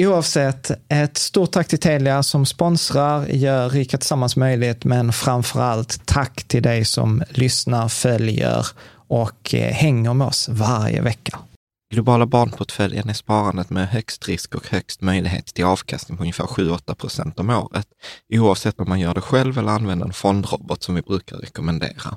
[0.00, 6.06] Oavsett, ett stort tack till Telia som sponsrar, gör Rika Tillsammans möjligt, men framför allt
[6.06, 8.66] tack till dig som lyssnar, följer
[9.08, 11.38] och eh, hänger med oss varje vecka.
[11.94, 16.94] Globala barnportföljen är sparandet med högst risk och högst möjlighet till avkastning på ungefär 7-8
[16.94, 17.86] procent om året,
[18.34, 22.16] oavsett om man gör det själv eller använder en fondrobot som vi brukar rekommendera.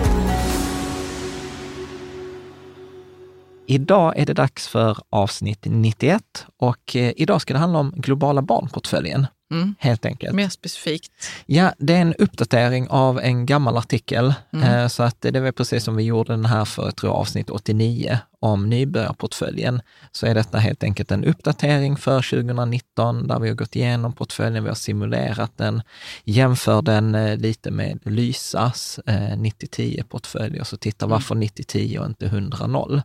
[3.71, 8.41] Idag är det dags för avsnitt 91 och eh, idag ska det handla om globala
[8.41, 9.27] barnportföljen.
[9.51, 9.75] Mm.
[9.79, 10.33] Helt enkelt.
[10.35, 11.11] Mer specifikt.
[11.45, 14.33] Ja, det är en uppdatering av en gammal artikel.
[14.53, 14.69] Mm.
[14.73, 17.49] Eh, Så att det var precis som vi gjorde den här för, jag tror, avsnitt
[17.49, 19.81] 89 om nybörjarportföljen.
[20.11, 24.63] Så är detta helt enkelt en uppdatering för 2019 där vi har gått igenom portföljen,
[24.63, 25.81] vi har simulerat den,
[26.23, 31.11] jämför den eh, lite med Lysas eh, 90-10-portfölj och så tittar Mm.
[31.13, 33.01] varför 90-10 och inte 100-0.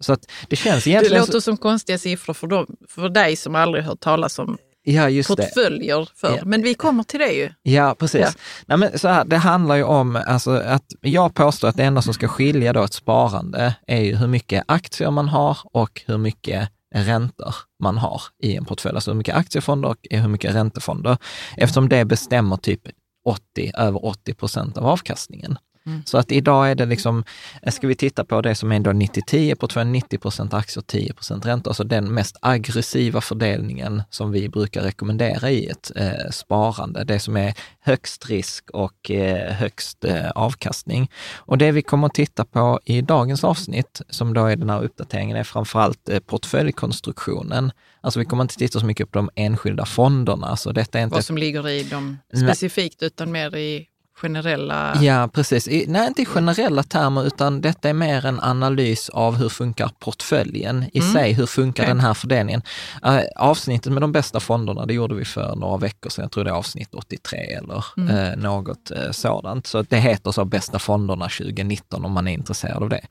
[0.00, 1.20] Så att det känns Det egentligen...
[1.20, 5.28] låter som konstiga siffror för, dem, för dig som aldrig hört talas om ja, just
[5.28, 5.36] det.
[5.36, 6.36] portföljer för.
[6.36, 6.42] Ja.
[6.44, 7.50] Men vi kommer till det ju.
[7.62, 8.20] Ja, precis.
[8.20, 8.30] Ja.
[8.66, 12.02] Nej, men så här, det handlar ju om alltså, att jag påstår att det enda
[12.02, 16.18] som ska skilja då ett sparande är ju hur mycket aktier man har och hur
[16.18, 18.94] mycket räntor man har i en portfölj.
[18.94, 21.16] Alltså hur mycket aktiefonder och hur mycket räntefonder.
[21.56, 22.80] Eftersom det bestämmer typ
[23.24, 25.58] 80, över 80 procent av avkastningen.
[25.86, 26.02] Mm.
[26.04, 27.24] Så att idag är det liksom,
[27.68, 31.46] ska vi titta på det som är då 90-10 portfölj, 90 procent aktier, 10 procent
[31.46, 37.18] räntor, alltså den mest aggressiva fördelningen som vi brukar rekommendera i ett eh, sparande, det
[37.18, 41.10] som är högst risk och eh, högst eh, avkastning.
[41.36, 44.84] Och det vi kommer att titta på i dagens avsnitt, som då är den här
[44.84, 47.72] uppdateringen, är framförallt eh, portföljkonstruktionen.
[48.00, 51.14] Alltså vi kommer inte titta så mycket på de enskilda fonderna, så detta är inte
[51.14, 53.86] Vad som ligger i dem specifikt utan mer i
[54.16, 54.96] generella...
[55.02, 55.68] Ja, precis.
[55.68, 59.90] I, nej, inte i generella termer, utan detta är mer en analys av hur funkar
[59.98, 61.12] portföljen i Mm.
[61.12, 61.32] sig.
[61.32, 61.94] Hur funkar Okej.
[61.94, 62.62] den här fördelningen?
[63.06, 66.22] Uh, avsnittet med de bästa fonderna, det gjorde vi för några veckor sedan.
[66.22, 68.16] Jag tror det är avsnitt 83 eller Mm.
[68.16, 69.66] eh, något eh, sådant.
[69.66, 73.06] Så det heter så Bästa fonderna 2019 om man är intresserad av det.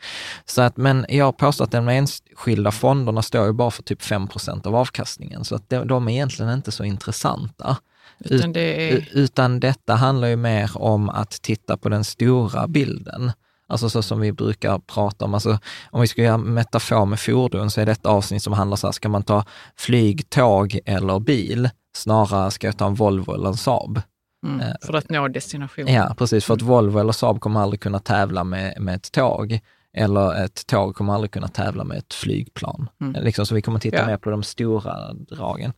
[0.46, 4.28] Så att, men jag påstår att de enskilda fonderna står ju bara för typ 5
[4.64, 7.78] av avkastningen, så att de, de är egentligen inte så intressanta.
[8.20, 9.10] Utan det är...
[9.12, 13.32] Utan detta handlar ju mer om att titta på den stora bilden.
[13.68, 15.60] Alltså så som vi brukar prata om, alltså
[15.92, 18.92] om vi ska göra metafor med fordon så är detta avsnitt som handlar så här,
[18.92, 19.46] ska man ta
[19.76, 21.70] flyg, tåg eller bil?
[21.96, 24.02] Snarare ska jag ta en Volvo eller en Saab.
[24.46, 25.88] Mm, eh, för att nå destination.
[25.88, 29.60] Ja, precis, för att Volvo eller Saab kommer aldrig kunna tävla med, med ett tåg.
[29.98, 32.90] Eller ett tåg kommer aldrig kunna tävla med ett flygplan.
[33.02, 33.24] Mm.
[33.24, 34.06] Liksom, så vi kommer titta Ja.
[34.06, 35.74] mer på de stora dragen.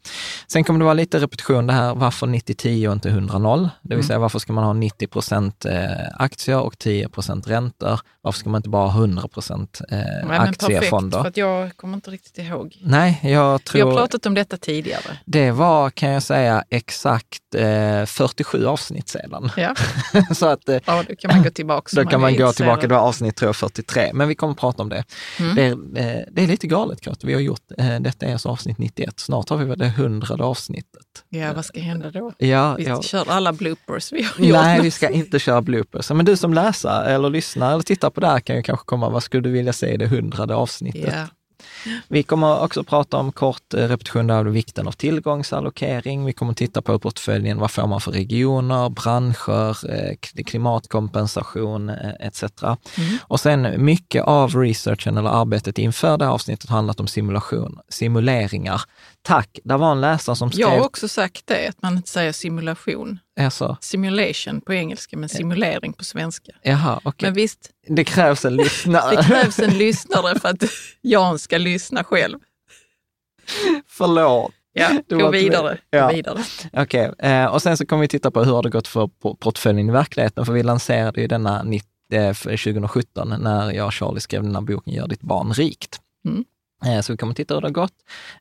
[0.48, 3.70] Sen kommer det vara lite repetition det här, varför 90-10 och inte 100-0?
[3.82, 4.04] Det vill Mm.
[4.08, 5.82] säga varför ska man ha 90 procent eh,
[6.16, 8.00] aktier och 10 procent räntor?
[8.22, 11.22] Varför ska man inte bara ha 100 procent eh, men perfekt, aktiefonder?
[11.22, 12.78] för att jag kommer inte riktigt ihåg.
[12.82, 13.92] Nej, jag Vi tror...
[13.92, 15.18] har pratat om detta tidigare.
[15.26, 19.52] Det var, kan jag säga, exakt eh, 47 avsnitt sedan.
[19.58, 19.76] Ja,
[20.36, 21.90] så att eh, ja då kan man gå tillbaka.
[21.96, 24.54] Då kan är man gå tillbaka, det var avsnitt tror jag, 43, men vi kommer
[24.54, 25.04] att prata om det.
[25.40, 25.56] Mm.
[25.56, 28.50] Det, är, eh, det är lite galet Kurt, vi har gjort, eh, detta är alltså
[28.50, 31.24] avsnitt 91, snart har vi det hundrade avsnittet.
[31.30, 32.32] Ja, vad ska hända då?
[32.38, 33.02] Ja, Vi ja.
[33.02, 34.58] kör alla bloopers vi har gjort.
[34.58, 36.12] Nej, vi ska inte köra bloopers.
[36.12, 39.10] Men du som läsare eller lyssnar eller tittar på det här kan ju kanske komma,
[39.10, 41.14] vad skulle du vilja se i det hundrade avsnittet?
[41.16, 41.28] Ja.
[42.08, 46.26] Vi kommer också prata om kort eh, repetition av vikten av tillgångsallokering.
[46.26, 50.16] Vi kommer titta på portföljen, vad får man för regioner, branscher, eh,
[50.46, 52.44] klimatkompensation eh, etc.
[52.64, 53.18] Mm.
[53.22, 58.82] Och sen mycket av researchen eller arbetet inför det här avsnittet handlat om simulation, simuleringar.
[59.26, 60.68] Tack, det var en läsare som Jag skrev...
[60.80, 63.20] har också sagt det, att man inte säger simulation.
[63.40, 66.52] Alltså, Simulation på engelska, men simulering på svenska.
[66.64, 67.28] jaha, okej.
[67.28, 69.16] Men visst, Det krävs en lyssnare.
[69.16, 70.64] det krävs en lyssnare för att
[71.02, 72.40] Jan ska lyssna själv.
[73.88, 74.52] Förlåt.
[74.74, 75.78] Ja, gå vidare.
[75.90, 76.08] Ja.
[76.08, 76.44] Gå vidare.
[76.74, 79.36] Okej, eh, och sen så kommer vi titta på hur har det gått för po-
[79.40, 84.20] portföljen i verkligheten, för vi lanserade ju denna 90, eh, 2017 när jag och Charlie
[84.22, 86.00] skrev den här boken Gör ditt barn rikt.
[86.28, 86.46] Mm.
[86.86, 87.94] Eh, Så vi kommer titta hur det har gått.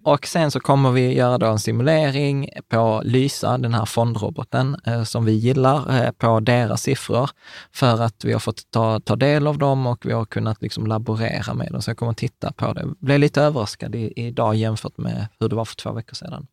[0.03, 5.03] Och sen så kommer vi göra då en simulering på Lysa, den här fondroboten eh,
[5.03, 7.31] som vi gillar, eh, på deras siffror.
[7.73, 10.87] För att vi har fått ta, ta del av dem och vi har kunnat liksom
[10.87, 11.83] laborera med dem.
[11.83, 12.87] Så jag kommer titta på det.
[12.99, 16.47] Blev lite överraskad i, idag jämfört med hur det var för två veckor sedan.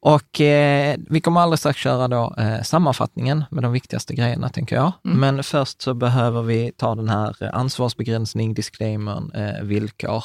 [0.00, 4.76] Och eh, vi kommer alldeles strax köra då eh, sammanfattningen med de viktigaste grejerna, tänker
[4.76, 4.92] jag.
[5.04, 5.20] Mm.
[5.20, 10.24] Men först så behöver vi ta den här ansvarsbegränsning, disclaimern, eh, villkor.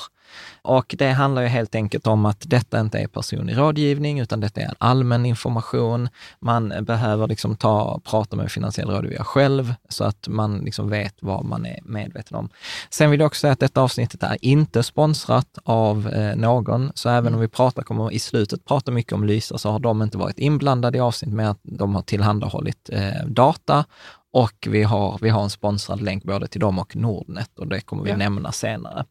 [0.62, 4.62] Och det handlar ju helt enkelt om att detta inte är personlig rådgivning, utan detta
[4.62, 6.10] är allmän information.
[6.40, 11.16] Man behöver liksom ta, prata med en finansiell rådgivare själv, så att man liksom vet
[11.20, 12.50] vad man är medveten om.
[12.90, 17.10] Sen vill jag också säga att detta avsnittet är inte sponsrat av eh, någon, så
[17.10, 20.18] även om vi pratar, kommer i slutet prata mycket om Lysa, så har de inte
[20.18, 23.86] varit inblandade i avsnitt med att de har tillhandahållit eh, data
[24.34, 27.82] och vi har, vi har en sponsrad länk både till dem och Nordnet och det
[27.82, 28.18] kommer vi Ja.
[28.18, 29.06] nämna senare.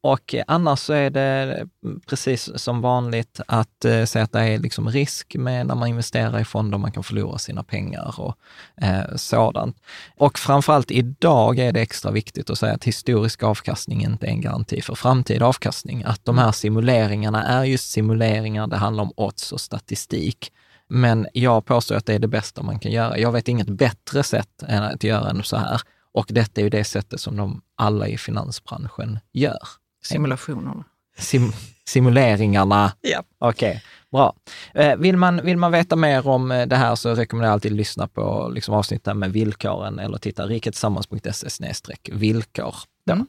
[0.00, 4.40] Och eh, annars så är det mm, precis som vanligt att eh, säga att det
[4.40, 8.36] är liksom risk med när man investerar i fonder, man kan förlora sina pengar och
[8.82, 9.76] eh, sådant.
[10.16, 14.40] Och framförallt idag är det extra viktigt att säga att historisk avkastning inte är en
[14.40, 16.02] garanti för framtida avkastning.
[16.04, 20.52] Att de här simuleringarna är just simuleringar, det handlar om odds och statistik.
[20.90, 23.18] Men jag påstår att det är det bästa man kan göra.
[23.18, 25.80] Jag vet inget bättre sätt än att göra än så här.
[26.12, 29.68] Och detta är ju det sättet som de alla i finansbranschen gör.
[30.02, 30.84] Simulationerna.
[31.18, 31.52] Sim
[31.90, 32.92] simuleringarna.
[33.00, 33.22] Ja.
[33.38, 33.82] Okej,
[34.12, 34.34] bra.
[34.74, 37.72] Eh, vill, man, vill man veta mer om eh, det här så rekommenderar jag alltid
[37.72, 42.74] att lyssna på liksom, avsnittet med villkoren eller titta riketillsammans.se villkor.
[43.10, 43.26] Mm.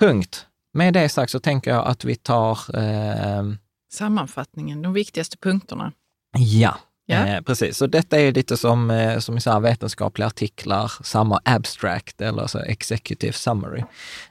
[0.00, 0.46] Punkt.
[0.72, 3.42] Med det sagt så tänker jag att vi tar eh,
[3.92, 5.92] Sammanfattningen, de viktigaste punkterna.
[6.38, 6.78] Ja,
[7.08, 7.26] Ja.
[7.26, 7.76] Eh, precis.
[7.76, 12.58] Så detta är lite som, eh, som i så vetenskapliga artiklar, samma abstract eller så
[12.58, 13.82] executive summary.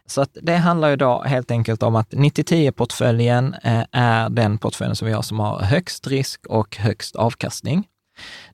[0.06, 4.96] Så att det handlar ju då helt enkelt om att 90-10-portföljen eh, är den portföljen
[4.96, 7.88] som vi har som har högst risk och högst avkastning.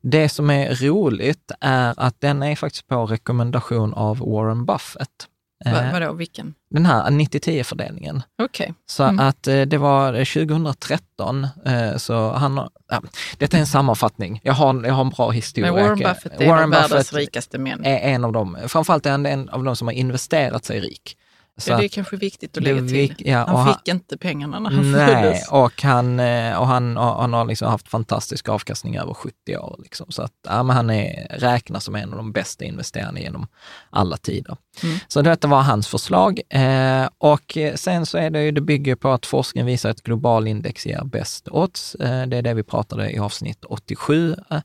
[0.01, 5.27] Det som är roligt är att den är faktiskt på rekommendation av Warren Buffett.
[5.65, 6.53] Va, Eh, vadå, vilken?
[6.69, 8.23] Den här 90-10-fördelningen.
[8.43, 8.73] Okej.
[8.85, 9.27] Så Mm.
[9.27, 13.01] att eh, det var 2013, eh, så han ja,
[13.37, 14.39] detta är en sammanfattning.
[14.43, 15.73] Jag har, jag har en bra historia.
[15.73, 17.85] Men Warren Buffett är en av världens rikaste män.
[17.85, 18.57] är en av dem.
[18.67, 21.17] Framförallt är han en av de som har investerat sig rik.
[21.57, 23.15] Så ja, det är kanske viktigt att lägga till.
[23.17, 25.49] ja, han han- fick inte pengarna när han Nej, föddes.
[25.51, 26.19] och han,
[26.55, 29.79] och han, och han har liksom haft fantastisk avkastning över 70 år.
[29.83, 30.11] Liksom.
[30.11, 33.47] Så att, ja, men han är, räknas som en av de bästa investerarna genom
[33.89, 34.57] alla tider.
[34.83, 34.97] Mm.
[35.07, 36.41] Så detta var hans förslag.
[36.49, 40.47] Eh, och sen så är det ju, det bygger på att forskningen visar att global
[40.47, 41.95] index ger bäst odds.
[41.95, 44.35] Eh, det är det vi pratade i avsnitt 87.
[44.51, 44.59] Eh,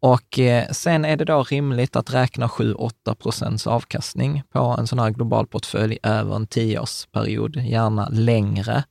[0.00, 4.98] och eh, sen är det då rimligt att räkna 7-8 procents avkastning på en sån
[4.98, 8.84] här global portfölj över en tioårsperiod, gärna längre.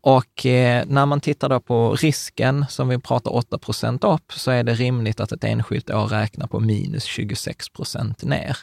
[0.00, 4.50] Och eh, när man tittar då på risken, som vi pratar 8 procent upp, så
[4.50, 8.56] är det rimligt att ett enskilt år räknar på minus 26 procent ner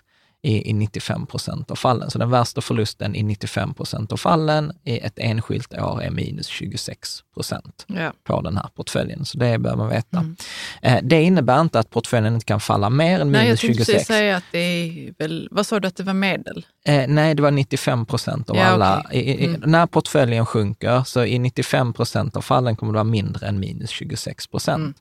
[0.43, 2.11] i, i 95 procent av fallen.
[2.11, 6.47] Så den värsta förlusten i 95 procent av fallen i ett enskilt år är minus
[6.47, 8.13] 26 procent Ja.
[8.23, 9.25] på den här portföljen.
[9.25, 10.17] Så det bör man veta.
[10.17, 10.35] Mm.
[10.81, 13.77] Eh, det innebär inte att portföljen inte kan falla mer än Nej, jag minus tänkte
[13.77, 13.93] 26.
[13.93, 16.65] precis säga att det är väl, vad sa du att det var medel?
[16.85, 19.01] Eh, nej, det var 95 procent av Ja, alla.
[19.05, 19.19] okej.
[19.19, 19.61] I, i, Mm.
[19.71, 23.89] När portföljen sjunker, så i 95 procent av fallen kommer det vara mindre än minus
[23.89, 24.79] 26 procent.
[24.81, 24.93] Mm.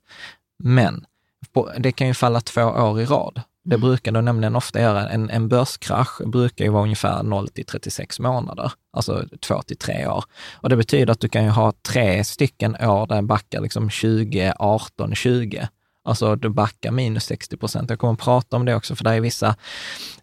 [0.77, 1.05] Men
[1.53, 3.41] på, det kan ju falla två år i rad.
[3.65, 5.09] Det brukar de nämligen ofta göra.
[5.09, 10.07] En, en börskrasch brukar ju vara ungefär 0 till 36 månader, alltså 2 till 3
[10.07, 10.25] år.
[10.53, 13.91] Och det betyder att du kan ju ha tre stycken år där den backar liksom
[13.91, 15.69] 20, 18, 20.
[16.05, 17.91] Alltså du backar minus 60 procent.
[17.91, 19.57] Jag kommer att prata om det också, för det är vissa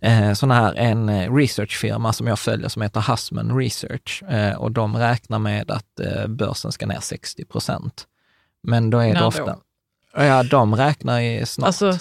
[0.02, 4.72] eh, sådana här, en eh, researchfirma som jag följer som heter Hussman Research eh, och
[4.72, 8.08] de räknar med att eh, börsen ska ner 60 procent.
[8.64, 9.26] Men då är När det då?
[9.26, 9.58] ofta...
[10.16, 11.68] Ja, de räknar ju snart.
[11.68, 11.98] Alltså,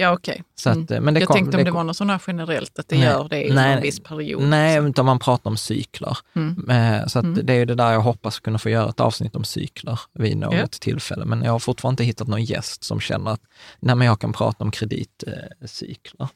[0.00, 0.42] ja okej.
[0.54, 2.78] Så att, eh, men det jag kom- tänkte om det kom- var något här generellt,
[2.78, 3.04] att det Nej.
[3.04, 3.72] gör det i Nej.
[3.72, 4.42] en viss period.
[4.42, 6.18] Nej, utan man pratar om cykler.
[6.36, 6.70] Mm.
[6.70, 7.46] Eh, Så Mm.
[7.46, 10.36] det är ju det där jag hoppas kunna få göra ett avsnitt om cykler vid
[10.36, 10.66] något Ja.
[10.66, 11.24] tillfälle.
[11.24, 13.40] Men jag har fortfarande inte hittat någon gäst som känner att
[13.80, 16.28] nej, men jag kan prata om kreditcykler.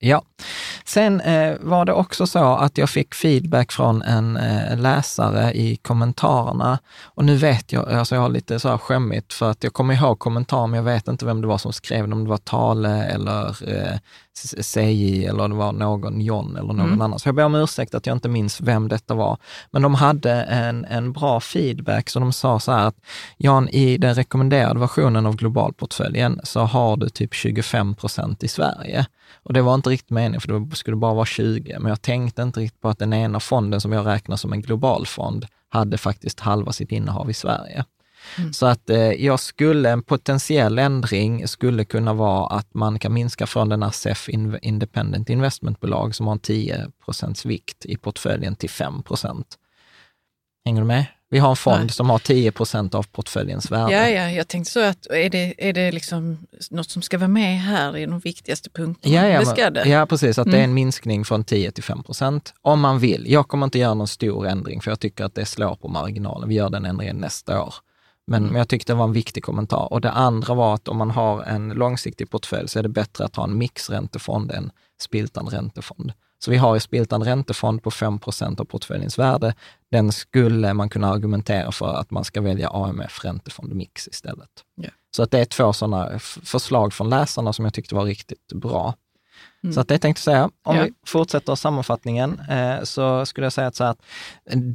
[0.00, 0.22] Ja.
[0.84, 5.76] Sen eh, var det också så att jag fick feedback från en eh, läsare i
[5.76, 6.78] kommentarerna.
[7.04, 9.94] Och nu vet jag, alltså jag har lite så här skämmigt för att jag kommer
[9.94, 12.36] ihåg kommentarer men jag vet inte vem det var som skrev den, om det var
[12.36, 13.98] Tale eller eh,
[14.62, 17.00] CJ eller det var någon John eller någon Mm.
[17.00, 17.18] annan.
[17.18, 19.38] Så jag ber om ursäkt att jag inte minns vem detta var.
[19.70, 22.96] Men de hade en, en bra feedback, så de sa så här att
[23.36, 29.06] Jan, i den rekommenderade versionen av globalportföljen så har du typ 25 procent i Sverige.
[29.42, 31.78] Och det var inte riktigt meningen, för det skulle bara vara 20.
[31.78, 34.62] Men jag tänkte inte riktigt på att den ena fonden som jag räknar som en
[34.62, 37.84] global fond hade faktiskt halva sitt innehav i Sverige.
[38.52, 43.46] Så att eh, jag skulle, en potentiell ändring skulle kunna vara att man kan minska
[43.46, 48.56] från den här SEF In- Independent Investmentbolag som har en 10 procents vikt i portföljen
[48.56, 49.46] till 5 procent.
[50.64, 51.04] Hänger du med?
[51.30, 51.88] Vi har en fond Nej.
[51.90, 53.92] som har 10 procent av portföljens värde.
[53.92, 56.38] Ja, ja, jag tänkte så att är det, är det liksom
[56.70, 59.14] något som ska vara med här i de viktigaste punkterna?
[59.14, 59.88] Ja, ja, det ska det.
[59.88, 60.38] ja, precis.
[60.38, 60.74] Att det är en Mm.
[60.74, 62.54] minskning från 10 till 5 procent.
[62.62, 63.24] Om man vill.
[63.30, 66.48] Jag kommer inte göra någon stor ändring, för jag tycker att det slår på marginalen.
[66.48, 67.74] Vi gör den ändringen nästa år.
[68.28, 68.52] Men, Mm.
[68.52, 69.92] men jag tyckte det var en viktig kommentar.
[69.92, 73.24] Och det andra var att om man har en långsiktig portfölj så är det bättre
[73.24, 74.70] att ha en mixräntefond än
[75.00, 76.12] Spiltan räntefond.
[76.44, 79.54] Så vi har ju Spiltan räntefond på 5 procent av portföljens värde.
[79.90, 84.50] Den skulle man kunna argumentera för att man ska välja AMF räntefond mix istället.
[84.76, 84.88] Ja.
[85.16, 88.94] Så att det är två sådana förslag från läsarna som jag tyckte var riktigt bra.
[89.64, 89.72] Mm.
[89.74, 90.50] Så att det tänkte jag säga.
[90.64, 90.82] Om Ja.
[90.84, 93.98] vi fortsätter sammanfattningen eh, så skulle jag säga att, så att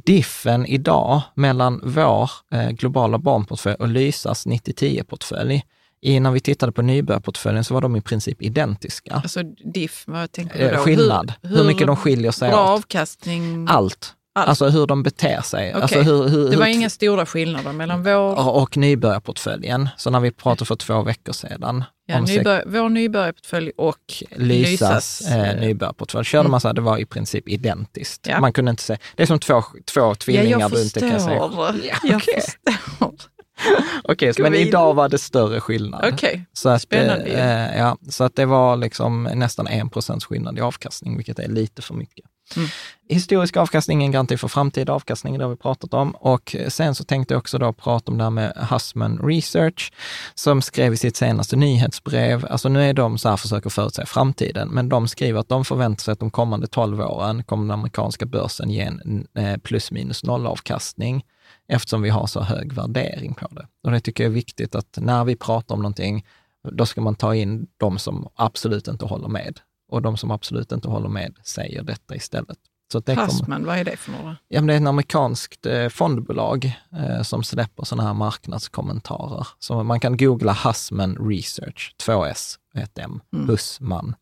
[0.04, 5.62] diffen idag mellan vår eh, globala barnportfölj och Lysas 90-10-portfölj,
[6.00, 9.14] i, när vi tittade på nybörjarportföljen så var de i princip identiska.
[9.14, 9.42] Alltså
[9.74, 10.78] diff, vad tänker du Eh, då?
[10.78, 12.70] skillnad, hur, mycket de skiljer sig Bra åt.
[12.78, 13.66] avkastning?
[13.70, 14.14] Allt.
[14.36, 14.48] Allt.
[14.48, 15.70] Alltså hur de beter sig.
[15.70, 15.82] Okej.
[15.82, 19.88] Alltså hur, hur, det var hur, inga stora skillnader mellan vår, och, nybörjarportföljen.
[19.96, 24.24] Så när vi pratade för två veckor sedan ja, om sex- nybör, vår nybörjarportfölj och
[24.36, 26.50] Lysas, Lysas, eh, eh, nybörjarportfölj körde mm.
[26.50, 28.26] man så här, det var i princip identiskt.
[28.26, 28.40] Ja.
[28.40, 29.62] Man kunde inte säga, det är som två,
[29.94, 31.34] två tvillingar ja, jag du inte kan förstår.
[31.34, 32.40] Ja, Jag okej.
[32.40, 33.14] förstår.
[34.04, 36.04] Okej, Gå men idag var det större skillnad.
[36.52, 40.60] Så att, Spännande eh, ja, så att det var liksom nästan en procents skillnad i
[40.60, 42.24] avkastning, vilket är lite för mycket.
[42.56, 42.68] Mm.
[43.08, 46.10] Historisk avkastning är en garanti för framtida avkastning, det har vi pratat om.
[46.10, 49.92] Och sen så tänkte jag också då prata om det här med Hussman Research,
[50.34, 54.68] som skrev i sitt senaste nyhetsbrev, alltså nu är de så här, försöker förutsäga framtiden,
[54.68, 58.26] men de skriver att de förväntar sig att de kommande 12 åren kommer den amerikanska
[58.26, 61.24] börsen ge en eh, plus minus noll avkastning
[61.68, 63.66] eftersom vi har så hög värdering på det.
[63.84, 66.26] Och det tycker jag är viktigt att när vi pratar om någonting,
[66.72, 69.60] då ska man ta in de som absolut inte håller med.
[69.94, 72.58] Och de som absolut inte håller med säger detta istället.
[72.92, 74.36] Så det, kommer, Passman, vad är det för några?
[74.48, 79.46] ja, men det är ett amerikanskt eh, fondbolag eh, som släpper sådana här marknadskommentarer.
[79.58, 83.48] Så man kan googla Hussman Research, 2S, ett M, Mm.
[83.48, 84.14] Hussman.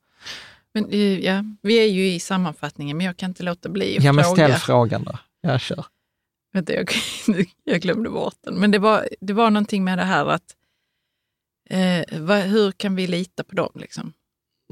[0.74, 4.04] Men eh, ja, vi är ju i sammanfattningen, men jag kan inte låta bli att
[4.04, 4.48] Ja, men fråga.
[4.48, 5.18] ställ frågan då.
[5.40, 5.84] Jag kör.
[6.52, 6.90] Vänta, jag,
[7.64, 8.54] jag glömde bort den.
[8.54, 10.56] Men det var, det var någonting med det här att
[11.70, 13.70] eh, vad, hur kan vi lita på dem?
[13.74, 14.12] Liksom?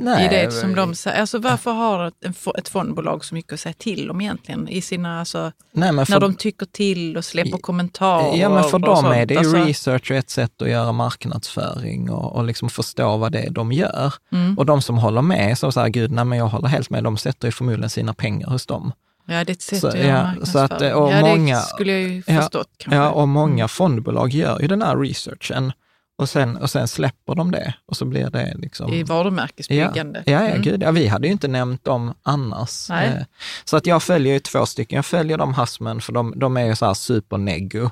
[0.00, 1.20] I det som de säger.
[1.20, 2.12] Alltså, varför har
[2.58, 4.68] ett, fondbolag så mycket att säga till om egentligen?
[4.68, 8.36] I sina, alltså, Nej, men för, när de tycker till och släpper kommentarer.
[8.36, 9.14] ja, men för och dem sånt.
[9.16, 13.16] är det ju Alltså, research och ett sätt att göra marknadsföring och, och liksom förstå
[13.16, 14.14] vad det är de gör.
[14.32, 14.58] Mm.
[14.58, 17.16] Och de som håller med, så här, gud, nej men jag håller helt med, de
[17.16, 18.92] sätter ju förmodligen sina pengar hos dem.
[19.26, 21.62] Ja, det är ett sätt Så, att göra ja, så att, och ja, många- det
[21.62, 22.96] skulle jag ju Ja, förstått kanske.
[22.96, 23.68] Ja, och många Mm.
[23.68, 25.72] fondbolag gör ju den här researchen
[26.20, 28.92] och sen, och sen släpper de det och så blir det liksom...
[28.92, 30.22] I varumärkesbyggande.
[30.26, 30.62] Ja, ja, ja, Mm.
[30.62, 32.88] gud, ja, vi hade ju inte nämnt dem annars.
[32.88, 33.08] Nej.
[33.08, 33.22] Eh,
[33.64, 34.96] Så att jag följer ju två stycken.
[34.96, 37.90] Jag följer de Hassman för de, de är ju så här superneggo.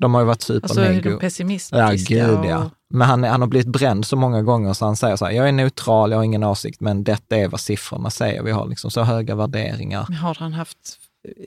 [0.00, 1.76] De har ju varit Alltså är de pessimistiska.
[1.78, 2.70] Ja, gud ja.
[2.94, 5.48] Men han, han har blivit bränd så många gånger så han säger så här, jag
[5.48, 8.42] är neutral, jag har ingen åsikt, men detta är vad siffrorna säger.
[8.42, 10.04] Vi har liksom så höga värderingar.
[10.08, 10.78] Men har han haft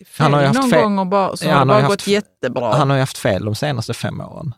[0.07, 0.81] fel Han har ju haft någon fel.
[0.83, 2.75] gång och bara, så Ja, har det han har bara ju gått haft- jättebra?
[2.75, 4.53] Han har ju haft fel de senaste fem åren.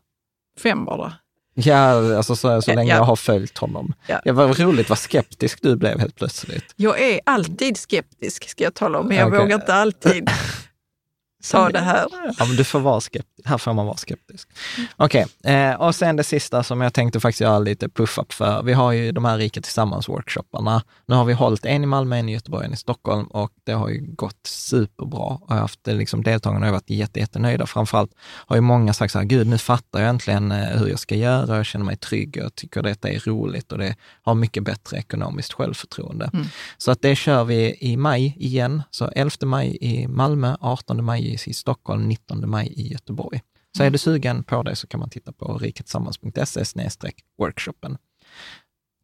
[0.63, 1.13] Fem bara.
[1.57, 2.97] Ja, alltså så, så länge ja.
[2.97, 3.93] jag har följt honom.
[4.07, 4.21] Ja.
[4.25, 4.33] Ja.
[4.33, 6.73] vad roligt vad skeptisk du blev helt plötsligt.
[6.75, 9.39] Jag är alltid skeptisk ska jag tala om, men jag Okej.
[9.39, 10.29] vågar inte alltid
[11.45, 12.07] sa det här.
[12.37, 13.47] Ja, men du får vara skeptisk.
[13.47, 14.49] Här får man vara skeptisk.
[14.95, 18.63] Okej, eh, och sen det sista som jag tänkte faktiskt göra lite puff-up för.
[18.63, 20.81] Vi har ju de här Rika Tillsammans-workshopparna.
[21.05, 23.71] Nu har vi hållit en i Malmö, en i Göteborg, en i Stockholm och det
[23.71, 25.19] har ju gått superbra.
[25.19, 27.65] Och jag har haft, eh, liksom, deltagarna har varit jätte, jättenöjda.
[27.65, 30.99] Framförallt har ju många sagt så här, gud nu fattar jag äntligen eh, hur jag
[30.99, 34.63] ska göra, jag känner mig trygg, jag tycker detta är roligt och det har mycket
[34.63, 36.29] bättre ekonomiskt självförtroende.
[36.33, 36.45] Mm.
[36.77, 38.83] Så att det kör vi i maj igen.
[38.91, 43.41] Så 11 maj i Malmö, 18 maj i Stockholm, 19 maj i Göteborg.
[43.77, 47.97] Så är du sugen på det så kan man titta på riketillsammans.se workshopen.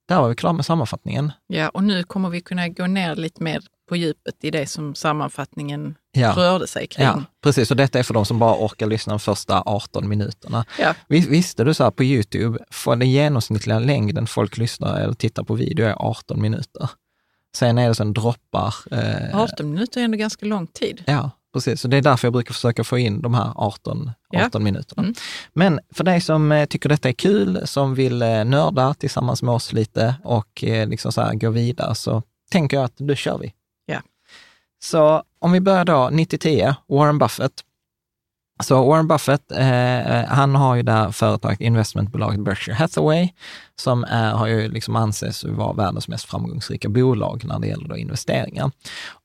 [0.07, 1.31] Där var vi klara med sammanfattningen.
[1.47, 4.95] Ja, och nu kommer vi kunna gå ner lite mer på djupet i det som
[4.95, 6.33] sammanfattningen Ja.
[6.37, 7.05] rörde sig kring.
[7.05, 7.71] Ja, precis.
[7.71, 10.65] Och detta är för de som bara orkar lyssna de första 18 minuterna.
[10.79, 10.95] Ja.
[11.07, 15.43] Vis- Visste du så här på YouTube, för den genomsnittliga längden folk lyssnar eller tittar
[15.43, 16.89] på video är 18 minuter.
[17.55, 18.75] Sen är det sen droppar.
[18.91, 21.03] Eh, 18 minuter är ändå ganska lång tid.
[21.07, 21.81] Ja, precis.
[21.81, 24.45] Så det är därför jag brukar försöka få in de här 18, Ja.
[24.45, 25.03] 18 minuterna.
[25.03, 25.15] Mm.
[25.53, 29.53] Men för dig som eh, tycker detta är kul, som vill eh, nörda tillsammans med
[29.53, 33.53] oss lite och eh, liksom så gå vidare, så tänker jag att då kör vi.
[33.85, 34.01] Ja.
[34.83, 37.51] Så om vi börjar då 90-10, Warren Buffett.
[38.61, 43.29] Så Warren Buffett, eh, han har ju det här företaget, investmentbolaget Berkshire Hathaway,
[43.75, 48.71] som är, har ju liksom anses vara världens mest framgångsrika bolag när det gäller investeringar.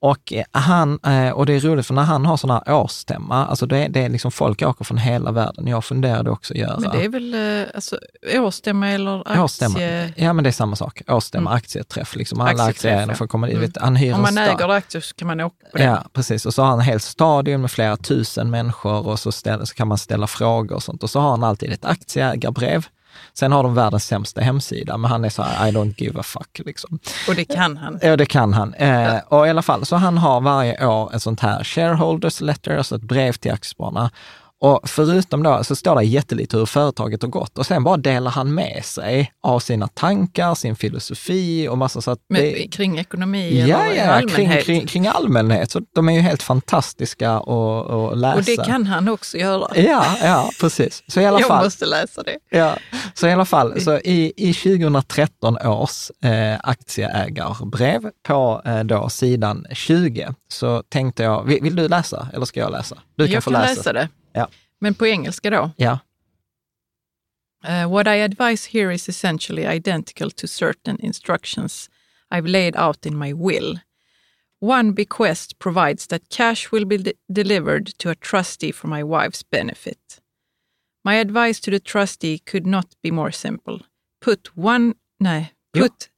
[0.00, 3.46] Och, eh, han, eh, och det är roligt för när han har sådana här årsstämma,
[3.46, 5.66] alltså det, är- det är liksom folk åker från hela världen.
[5.66, 7.98] Jag funderade också att göra Men det är väl eh, alltså,
[8.38, 9.42] årsstämma eller aktie...
[9.42, 9.78] årsstämma.
[10.16, 11.02] Ja, men det är samma sak.
[11.08, 11.56] Årsstämma, Mm.
[11.56, 12.16] aktieträff.
[12.16, 13.16] Liksom alla aktieägarna ja.
[13.16, 13.56] får komma dit.
[13.56, 13.70] Mm.
[13.80, 15.84] Han hyr Om man äger aktier så kan man åka på det.
[15.84, 16.46] Ja, precis.
[16.46, 19.74] Och så har han en hel stadion med flera tusen människor och så, ställer, så
[19.74, 21.02] kan man ställa frågor och sånt.
[21.02, 22.86] Och så har han alltid ett aktieägarbrev.
[23.34, 26.22] Sen har de världens sämsta hemsida, men han är så här, I don't give a
[26.22, 26.60] fuck.
[26.64, 26.98] Liksom.
[27.28, 27.98] Och det kan han.
[28.02, 28.74] Ja, det kan han.
[28.74, 32.76] Eh, och i alla fall, så han har varje år ett sånt här shareholders letter,
[32.76, 34.10] alltså ett brev till aktiespararna.
[34.60, 38.30] Och förutom då så står det jättelite hur företaget har gått och sen bara delar
[38.30, 42.98] han med sig av sina tankar, sin filosofi och massa så att Men, det, Kring
[42.98, 44.64] ekonomi Ja, eller ja, kring, allmänhet.
[44.64, 45.70] kring, kring allmänhet.
[45.70, 48.36] Så de är ju helt fantastiska att, läsa.
[48.38, 49.68] och det kan han också göra.
[49.74, 51.02] Ja, ja, precis.
[51.08, 52.38] Så i alla Jag fall, måste läsa det.
[52.58, 52.76] Ja,
[53.14, 59.66] så i alla fall, så i, i 2013 års eh, aktieägarbrev på eh, då sidan
[59.72, 62.96] 20 så tänkte jag, vill, vill du läsa eller ska jag läsa?
[63.16, 63.92] Du jag få kan läsa.
[63.92, 64.08] det.
[64.36, 64.48] Ja.
[64.78, 65.70] Men på engelska då.
[65.76, 65.98] Ja,
[67.68, 71.90] Uh, what I advise here is essentially identical to certain instructions
[72.30, 73.80] I've laid out in my will.
[74.60, 79.42] One bequest provides that cash will be de- delivered to a trustee for my wife's
[79.42, 80.20] benefit.
[81.04, 83.80] My advice to the trustee could not be more simple.
[84.20, 86.08] Put one, no, put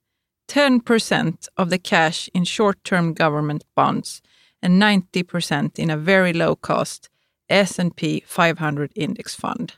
[0.48, 4.22] 10% of the cash in short-term government bonds
[4.62, 7.08] and 90% in a very low-cost
[7.48, 9.72] S&P 500 index fund.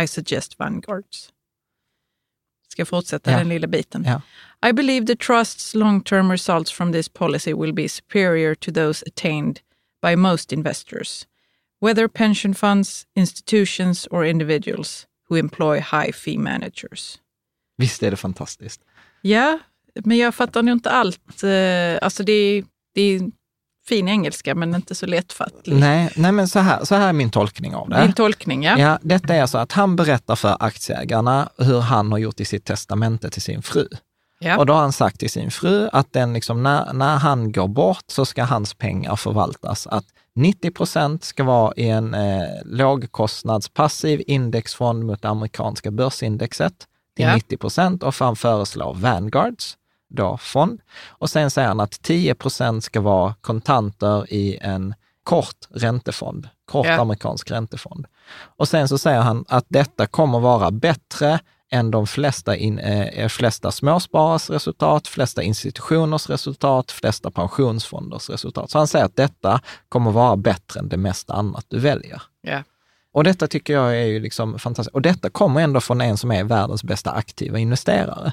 [0.00, 1.32] I suggest Vanguards.
[2.68, 3.38] Ska jag fortsätta Ja.
[3.38, 4.04] den lilla biten?
[4.06, 4.22] Ja.
[4.68, 9.60] I believe the trust's long-term results from this policy will be superior to those attained
[10.02, 11.26] by most investors,
[11.82, 17.18] whether pension funds, institutions or individuals who employ high fee managers.
[17.76, 18.80] visst är det fantastiskt.
[19.22, 19.58] Ja,
[20.04, 21.42] men jag fattar nog inte allt.
[21.42, 23.20] Eh, Alltså det det
[23.88, 25.76] fin engelska men inte så lättfattlig.
[25.76, 28.02] Nej, nej men så här, så här är min tolkning av det.
[28.02, 28.78] Din tolkning, ja.
[28.78, 32.64] Ja, detta är så att han berättar för aktieägarna hur han har gjort i sitt
[32.64, 33.88] testamente till sin fru.
[34.40, 34.58] Ja.
[34.58, 37.68] Och då har han sagt till sin fru att den liksom, när, när han går
[37.68, 39.86] bort så ska hans pengar förvaltas.
[39.86, 46.74] Att 90 procent ska vara i en eh, lågkostnadspassiv indexfond mot det amerikanska börsindexet
[47.16, 47.34] till Ja.
[47.34, 49.76] 90 procent och han föreslår Vanguards
[50.08, 50.80] då fond.
[51.08, 54.94] Och sen säger han att 10 procent ska vara kontanter i en
[55.24, 57.00] kort räntefond, kort Ja.
[57.00, 58.06] amerikansk räntefond.
[58.56, 61.38] Och sen så säger han att detta kommer vara bättre
[61.70, 68.70] än de flesta, in, eh, flesta småsparares resultat, flesta institutioners resultat, flesta pensionsfonders resultat.
[68.70, 72.22] Så han säger att detta kommer vara bättre än det mesta annat du väljer.
[72.42, 72.62] Ja.
[73.12, 74.94] Och detta tycker jag är ju liksom fantastiskt.
[74.94, 78.32] Och detta kommer ändå från en som är världens bästa aktiva investerare.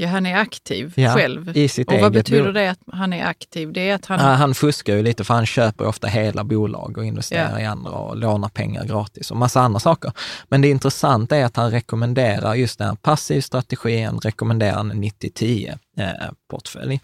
[0.00, 1.56] Ja, han är aktiv Ja, själv.
[1.56, 2.54] i sitt och vad eget betyder bolag.
[2.54, 3.72] det att han är aktiv?
[3.72, 4.18] Det är att han...
[4.20, 7.60] Han, han fuskar ju lite för han köper ofta hela bolag och investerar Ja.
[7.60, 10.12] i andra och lånar pengar gratis och massa andra saker.
[10.48, 14.92] Men det intressanta är att han rekommenderar just den här passiv strategi, han rekommenderar en
[15.04, 16.06] 90-10 eh,
[16.50, 17.00] portfölj.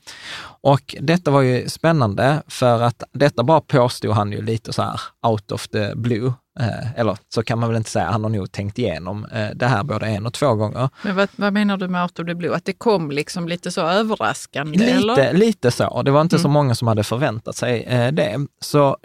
[0.63, 5.01] Och detta var ju spännande för att detta bara påstod han ju lite så här
[5.27, 6.33] out of the blue.
[6.61, 9.67] Eh, eller så kan man väl inte säga, han har nog tänkt igenom eh, det
[9.67, 10.89] här både en och två gånger.
[11.03, 12.55] Men vad, vad menar du med of the blue?
[12.57, 14.79] Att det kom liksom lite så överraskande?
[14.79, 15.33] Lite, eller?
[15.33, 16.03] lite så.
[16.03, 16.53] Det var inte så Mm.
[16.53, 18.47] många som hade förväntat sig eh, det.
[18.61, 18.97] Så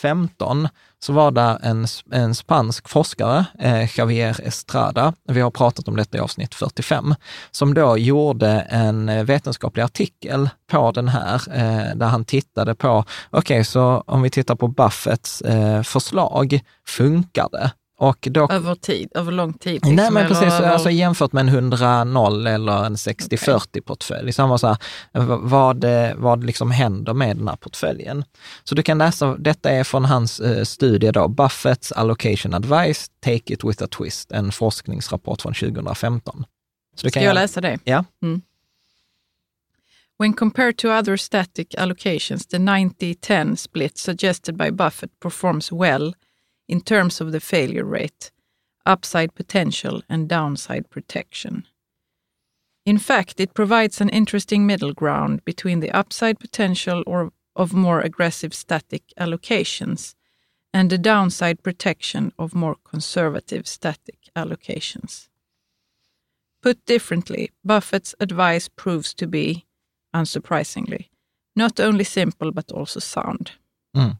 [0.00, 0.68] 2015
[1.00, 6.18] så var det en, en spansk forskare, eh, Javier Estrada, vi har pratat om detta
[6.18, 7.14] i avsnitt 45,
[7.50, 13.04] som då gjorde en eh, vetenskaplig artikel på den här, eh, där han tittade på,
[13.30, 17.70] okej, så om vi tittar på Buffetts eh, förslag, funkar det?
[18.00, 19.80] Och då Över tid, över lång tid?
[19.84, 20.54] Nej, liksom, men eller precis.
[20.54, 24.32] över- Alltså, jämfört med en 100-0 eller en 60-40-portfölj.
[24.32, 24.76] Så han var så här,
[25.12, 25.84] v- vad,
[26.16, 28.24] vad liksom händer med den här portföljen.
[28.64, 33.52] Så du kan läsa, detta är från hans eh, studie då, Buffetts Allocation Advice, Take
[33.54, 36.44] it with a twist, en forskningsrapport från 2015.
[36.96, 37.78] Så du Ska kan jag läsa det?
[37.84, 38.04] Ja.
[38.22, 38.40] Mm.
[40.18, 46.14] When compared to other static allocations, the 90-10 split suggested by Buffett performs well
[46.68, 48.30] in terms of the failure rate,
[48.86, 51.66] upside potential, and downside protection.
[52.84, 58.00] In fact, it provides an interesting middle ground between the upside potential or of more
[58.00, 60.14] aggressive static allocations
[60.72, 65.28] and the downside protection of more conservative static allocations.
[66.62, 69.66] Put differently, Buffett's advice proves to be,
[70.14, 71.08] unsurprisingly,
[71.56, 73.52] not only simple but also sound.
[73.94, 74.12] Hmm.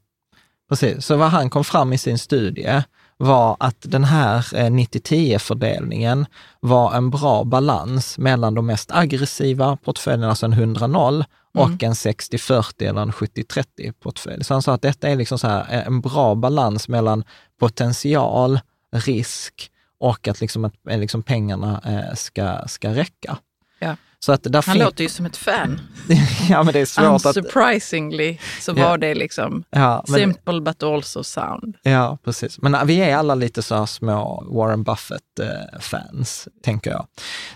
[0.69, 2.83] Precis, så vad han kom fram i sin studie
[3.17, 6.27] var att den här eh, 90-10-fördelningen
[6.61, 12.89] var en bra balans mellan de mest aggressiva portföljerna, alltså en 100-0, och en 60-40
[12.89, 14.45] eller en 70-30 portfölj.
[14.45, 17.25] Så han sa att detta är liksom så här, eh, en bra balans mellan
[17.61, 18.61] potential,
[18.93, 23.39] risk och att, liksom att eh, liksom pengarna eh, ska, ska räcka.
[23.79, 23.97] Ja.
[24.21, 25.81] Så att där Han låter ju som ett fan.
[26.49, 27.37] ja, men det är svårt att...
[27.37, 28.89] Unsurprisingly så Ja.
[28.89, 31.77] var det liksom Ja, men, simple but also sound.
[31.83, 32.59] Ja, precis.
[32.59, 37.07] Men äh, vi är alla lite så här små Warren Buffett-fans, tänker jag.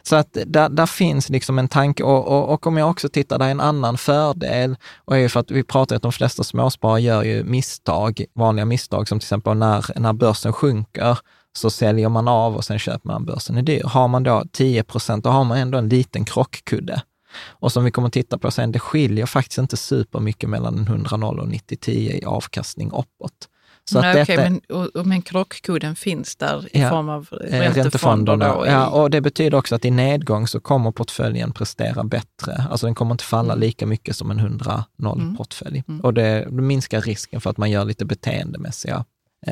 [0.03, 3.38] Så att där, där finns liksom en tanke och, och, och om jag också tittar,
[3.38, 6.44] där är en annan fördel och är ju för att vi pratar att de flesta
[6.44, 11.18] småsparare gör ju misstag, vanliga misstag som till exempel när, när börsen sjunker
[11.56, 13.82] så säljer man av och sen köper man börsen är dyr.
[13.84, 17.02] Har man då 10 procent, då har man ändå en liten krockkudde.
[17.48, 20.86] Och som vi kommer att titta på sen, det skiljer faktiskt inte supermycket mellan en
[20.86, 23.48] 100-0 och 90-10 i avkastning uppåt.
[23.84, 27.08] Så att Nej, okej, detta- men, och, och, men krockkudden finns där i Ja, form
[27.08, 28.36] av eh, räntefonder.
[28.36, 32.64] Då i, Ja, och det betyder också att i nedgång så kommer portföljen prestera bättre.
[32.70, 33.60] Alltså den kommer inte falla Mm.
[33.60, 35.84] lika mycket som en 100-0-portfölj.
[35.88, 36.00] Mm.
[36.00, 39.04] Och det, det minskar risken för att man gör lite beteendemässiga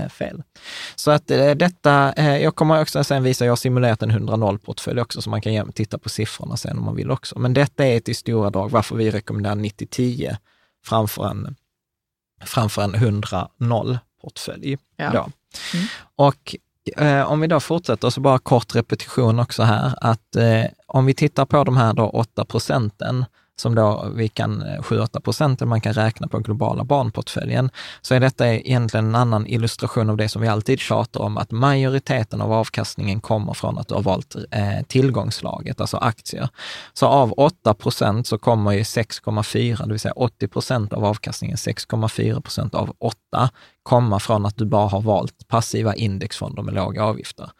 [0.09, 0.43] fel.
[0.95, 5.01] Så att eh, detta, eh, jag kommer också sen visa, jag har simulerat en 100-0-portfölj
[5.01, 7.39] också, så man kan titta på siffrorna sen om man vill också.
[7.39, 10.37] Men detta är till stora drag varför vi rekommenderar 90-10
[10.85, 11.57] framför en,
[12.45, 14.79] framför en 100-0-portfölj.
[14.97, 15.31] Ja.
[15.75, 15.87] Mm.
[16.17, 16.57] Och
[16.97, 21.15] eh, om vi då fortsätter, så bara kort repetition också här, att eh, om vi
[21.15, 23.25] tittar på de här då 8 procenten,
[23.61, 27.71] som då vi kan, eh, 7-8 procenten man kan räkna på globala barnportföljen,
[28.03, 31.51] så är detta egentligen en annan illustration av det som vi alltid tjatar om, att
[31.51, 36.49] majoriteten av avkastningen kommer från att du har valt eh, tillgångslaget, alltså aktier.
[36.93, 41.57] Så av 8 procent så kommer ju 6,4, det vill säga 80 procent av avkastningen,
[41.57, 43.51] 6,4 procent av 8,
[43.83, 47.51] komma från att du bara har valt passiva indexfonder med låga avgifter.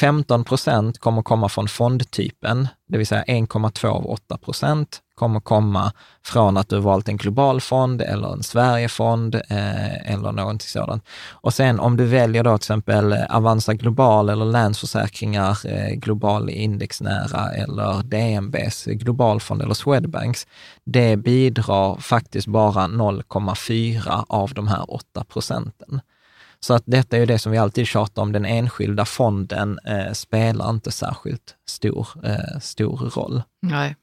[0.00, 5.92] 15 procent kommer komma från fondtypen, det vill säga 1,2 av 8 procent kommer komma
[6.24, 11.04] från att du valt en global fond eller en Sverigefond eh, eller någonting sådant.
[11.30, 16.50] Och sen om du väljer då till exempel eh, Avanza Global eller Länsförsäkringar eh, Global
[16.50, 20.46] indexnära eller DNBs globalfond eller Swedbanks,
[20.84, 26.00] det bidrar faktiskt bara 0,4 av de här 8 procenten.
[26.60, 30.70] Så att detta är det som vi alltid tjatar om, den enskilda fonden eh, spelar
[30.70, 33.42] inte särskilt stor, eh, stor roll.
[33.62, 33.96] Nej.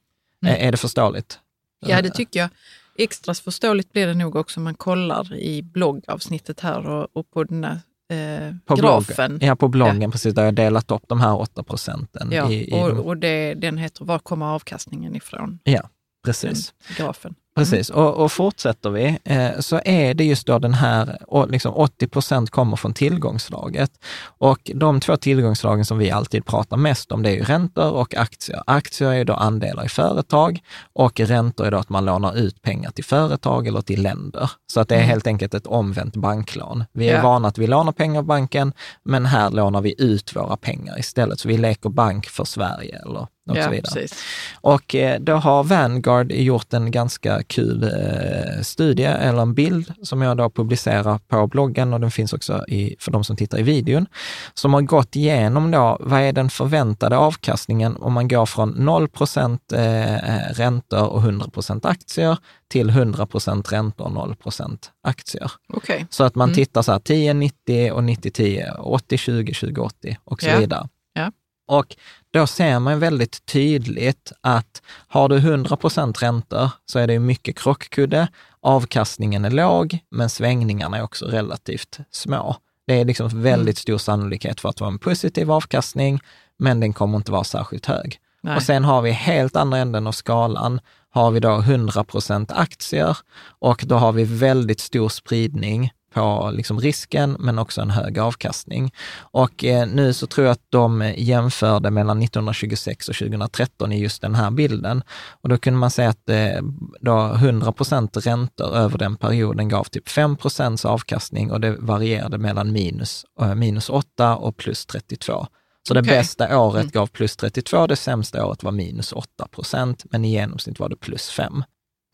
[0.46, 0.68] Mm.
[0.68, 1.40] Är det förståeligt?
[1.80, 2.50] Ja, det tycker jag.
[2.98, 7.44] Extra förståeligt blir det nog också om man kollar i bloggavsnittet här och, och på
[7.44, 9.30] den här eh, på grafen.
[9.30, 9.48] Bloggen.
[9.48, 10.12] Ja, på bloggen, ja.
[10.12, 12.32] precis, där jag delat upp de här 8 procenten.
[12.32, 13.00] Ja, i, i och, de...
[13.00, 15.60] och det, den heter Var kommer avkastningen ifrån?
[15.64, 15.90] Ja,
[16.26, 16.74] precis.
[16.98, 17.36] grafen.
[17.56, 18.04] Precis, mm.
[18.04, 22.08] och, och fortsätter vi eh, så är det just då den här, och liksom 80
[22.08, 23.92] procent kommer från tillgångslaget.
[24.26, 28.16] Och de två tillgångslagen som vi alltid pratar mest om, det är ju räntor och
[28.16, 28.64] aktier.
[28.68, 30.60] Aktier är ju då andelar i företag
[30.94, 34.52] och räntor är då att man lånar ut pengar till företag eller till länder.
[34.74, 35.10] Så att det är mm.
[35.10, 36.84] helt enkelt ett omvänt banklån.
[36.94, 37.24] Vi är ja.
[37.24, 41.40] vana att vi lånar pengar av banken, men här lånar vi ut våra pengar istället.
[41.40, 43.94] Så vi leker bank för Sverige eller och ja, så vidare.
[43.94, 44.24] Precis.
[44.62, 50.22] Och eh, då har Vanguard gjort en ganska kul eh, studie eller en bild som
[50.22, 53.64] jag då publicerar på bloggen och den finns också i, för de som tittar i
[53.64, 54.06] videon,
[54.54, 59.08] som har gått igenom då, vad är den förväntade avkastningen om man går från 0
[59.08, 60.16] procent eh,
[60.54, 65.52] räntor och 100 procent aktier till 100 procent räntor och 0 procent aktier.
[65.68, 66.06] Okay.
[66.10, 66.56] Så att man mm.
[66.56, 70.58] tittar så här 10, 90 och 90, 10, 80, 20, 20, 80 och så ja.
[70.58, 70.90] vidare.
[71.14, 71.32] Ja.
[71.68, 71.96] Och
[72.32, 78.28] då ser man väldigt tydligt att har du 100% räntor så är det mycket krockkudde,
[78.62, 82.56] avkastningen är låg, men svängningarna är också relativt små.
[82.88, 86.20] Det är liksom väldigt stor sannolikhet för att vara en positiv avkastning,
[86.60, 88.20] men den kommer inte vara särskilt hög.
[88.44, 88.56] Nej.
[88.56, 90.80] Och sen har vi helt andra änden av skalan,
[91.14, 92.06] har vi då 100
[92.48, 93.18] aktier
[93.60, 98.94] och då har vi väldigt stor spridning på liksom risken, men också en hög avkastning.
[99.20, 104.22] Och eh, nu så tror jag att de jämförde mellan 1926 och 2013 i just
[104.22, 105.04] den här bilden.
[105.42, 106.62] Och då kunde man säga att eh,
[107.02, 112.38] då 100 procent räntor över den perioden gav typ 5 procents avkastning och det varierade
[112.38, 115.48] mellan minus, eh, minus 8 och plus 32.
[115.88, 116.18] Så det okay.
[116.18, 116.92] bästa året mm.
[116.94, 120.96] gav plus 32, det sämsta året var minus 8 procent, men i genomsnitt var det
[120.96, 121.64] plus 5.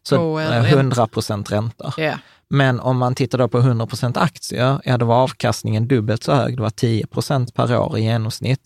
[0.04, 1.94] Så oh, 100 procent ränta.
[1.98, 2.20] Yeah.
[2.50, 6.34] Men om man tittar då på 100 procent aktier, ja då var avkastningen dubbelt så
[6.34, 8.62] hög, det var 10 procent per år i genomsnitt.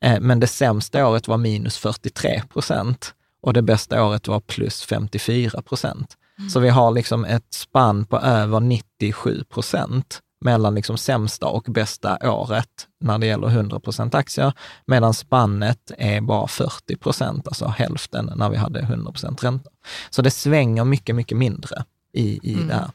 [0.00, 4.82] Eh, men det sämsta året var minus 43 procent och det bästa året var plus
[4.82, 6.16] 54 procent.
[6.38, 6.50] Mm.
[6.50, 12.18] Så vi har liksom ett spann på över 97 procent mellan liksom sämsta och bästa
[12.22, 14.52] året när det gäller 100 procent aktier,
[14.86, 19.70] medan spannet är bara 40 procent, alltså hälften när vi hade 100 procent ränta.
[20.10, 22.68] Så det svänger mycket, mycket mindre i, i mm.
[22.68, 22.90] det här.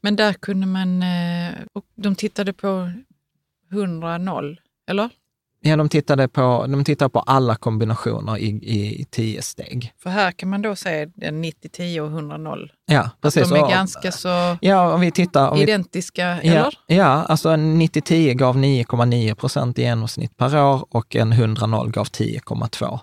[0.00, 2.90] Men där kunde man, eh, och de tittade på
[3.70, 4.56] 100-0,
[4.90, 5.10] eller?
[5.66, 8.48] Ja, de tittade på, de tittade på alla kombinationer i,
[9.00, 9.92] i tio steg.
[10.02, 12.68] För här kan man då se 90-10 och 100-0.
[12.86, 13.48] Ja, precis.
[13.48, 16.74] de är och, ganska så ja, om vi tittar, om identiska, vi, eller?
[16.86, 22.06] Ja, alltså en 90-10 gav 9,9 procent i genomsnitt per år och en 100-0 gav
[22.06, 22.98] 10,2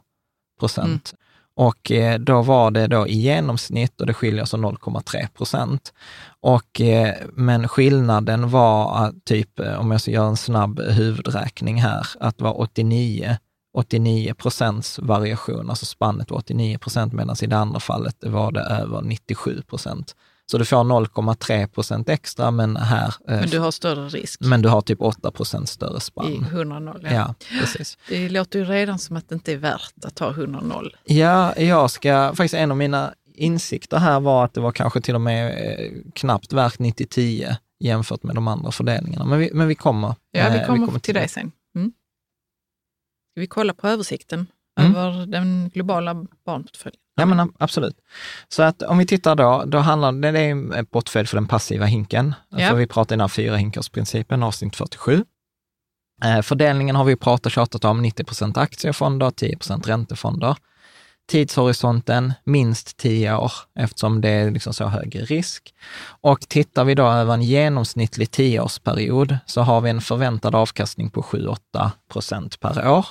[0.60, 1.14] procent.
[1.14, 1.23] Mm.
[1.56, 5.94] Och eh, då var det då i genomsnitt och det skiljer sig 0,3 procent.
[6.42, 12.08] Och, eh, men skillnaden var typ, eh, om jag ska göra en snabb huvudräkning här,
[12.20, 13.38] att det var 89
[13.74, 18.62] 89 procents variation, alltså spannet var 89 procent, medan i det andra fallet var det
[18.62, 20.16] över 97 procent.
[20.52, 23.14] Så du får 0,3 procent extra, men här...
[23.26, 24.40] Men du har större risk.
[24.42, 26.32] Men du har typ 8 procent större spann.
[26.32, 27.12] I 100-0, ja.
[27.12, 27.36] ja.
[27.60, 27.98] precis.
[28.10, 30.90] Det låter ju redan som att det inte är värt att ta 100-0.
[31.04, 32.28] Ja, jag ska...
[32.36, 35.92] Faktiskt en av mina insikter här var att det var kanske till och med eh,
[36.14, 39.26] knappt värt 90-10 jämfört med de andra fördelningarna.
[39.26, 40.16] Men vi, men vi kommer.
[40.32, 41.52] Ja, vi kommer, vi kommer till, det sen.
[41.76, 41.92] Mm.
[43.32, 44.48] Ska vi kolla på översikten
[44.80, 44.96] mm.
[44.96, 47.00] över den globala barnportföljen?
[47.16, 47.98] Ja, men absolut.
[48.48, 51.48] Så att om vi tittar då, då handlar det, det är en portfölj för den
[51.48, 52.36] passiva hinken.
[52.52, 52.74] Alltså ja.
[52.74, 55.26] vi pratar i den här fyra hinkarsprincipen, avsnitt 47.
[56.24, 60.56] Eh, fördelningen har vi pratat och tjatat om, 90 procent aktiefonder, 10 procent räntefonder.
[61.30, 65.74] Tidshorisonten minst 10 år eftersom det är liksom så hög risk.
[66.22, 71.22] Och tittar vi då över en genomsnittlig 10-årsperiod så har vi en förväntad avkastning på
[71.22, 71.58] 7-8
[72.12, 73.06] procent per år.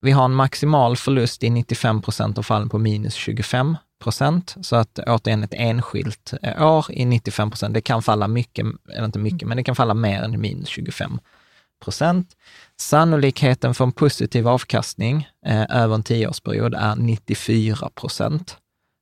[0.00, 4.56] Vi har en maximal förlust i 95 procent av fallen på minus 25 procent.
[4.60, 7.74] Så att återigen ett enskilt år i 95 procent.
[7.74, 11.18] Det kan falla mycket, eller inte mycket, men det kan falla mer än minus 25
[11.84, 12.36] procent.
[12.80, 18.56] Sannolikheten för en positiv avkastning eh, över en tioårsperiod är 94 procent.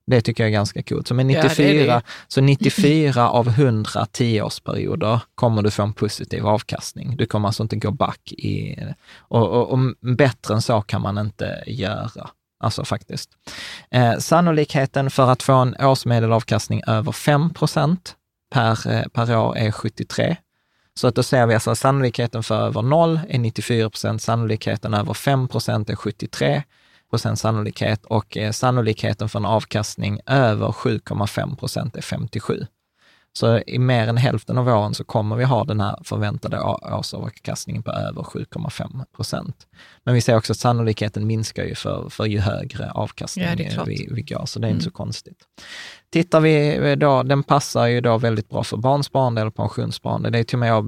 [0.07, 1.07] Det tycker jag är ganska coolt.
[1.07, 2.01] Så, med Ja, det 94, det.
[2.27, 7.17] så 94 av 100 tioårsperioder kommer du få en positiv avkastning.
[7.17, 8.77] Du kommer alltså inte gå back i...
[9.17, 9.79] Och, och, och
[10.15, 12.29] bättre än så kan man inte göra.
[12.59, 13.29] Alltså faktiskt.
[13.91, 18.15] Eh, sannolikheten för att få en årsmedelavkastning över 5 procent
[18.51, 20.37] per, eh, per år är 73.
[20.93, 25.13] Så att då ser vi alltså sannolikheten för över 0 är 94 procent, sannolikheten över
[25.13, 26.63] 5 procent är 73
[27.15, 32.65] procent sannolikhet och eh, sannolikheten för en avkastning över 7,5 procent är 57.
[33.33, 37.83] Så i mer än hälften av åren så kommer vi ha den här förväntade årsavkastningen
[37.83, 39.67] på över 7,5 procent.
[40.03, 44.07] Men vi ser också att sannolikheten minskar ju för, för ju högre avkastning Ja, vi,
[44.11, 44.83] vi går, så det är inte Mm.
[44.83, 45.37] så konstigt.
[46.15, 50.29] Tittar vi då, den passar ju då väldigt bra för barnsparande eller pensionssparande.
[50.29, 50.85] Det är till och med jag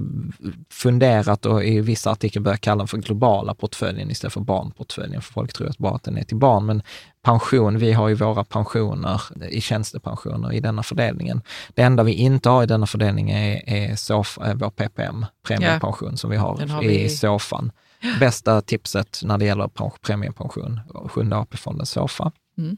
[0.70, 5.32] funderat och i vissa artiklar börjat kalla den för globala portföljen istället för barnportföljen, för
[5.32, 6.66] folk tror att bara att den är till barn.
[6.66, 6.82] Men
[7.22, 11.42] pension, vi har ju våra pensioner i tjänstepensioner i denna fördelningen.
[11.74, 16.16] Det enda vi inte har i denna fördelning är, är SOF, är vår PPM, premiepension,
[16.16, 17.08] som vi har, har i vi.
[17.08, 17.72] SOFan.
[18.20, 22.32] Bästa tipset när det gäller pen- premiepension, Sjunde AP-fonden SOFA.
[22.58, 22.76] Mm.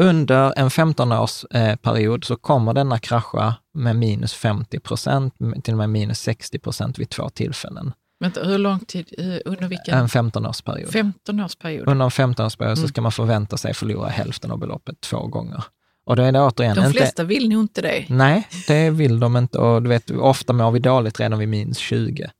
[0.00, 6.18] Under en 15-årsperiod så kommer denna krascha med minus 50 procent, till och med minus
[6.20, 7.92] 60 procent vid två tillfällen.
[8.20, 9.14] Vänta, hur lång tid?
[9.18, 9.98] eh, Under vilken?
[9.98, 10.88] En 15-årsperiod.
[10.90, 11.88] 15-årsperiod.
[11.88, 12.88] Under en 15-årsperiod så Mm.
[12.88, 15.64] ska man förvänta sig förlora hälften av beloppet två gånger.
[16.06, 16.92] Och då är det återigen De inte...
[16.98, 18.04] flesta vill nog inte det.
[18.08, 21.78] Nej, det vill de inte och du vet, ofta mår vi dåligt redan vid minus
[21.78, 22.30] 20.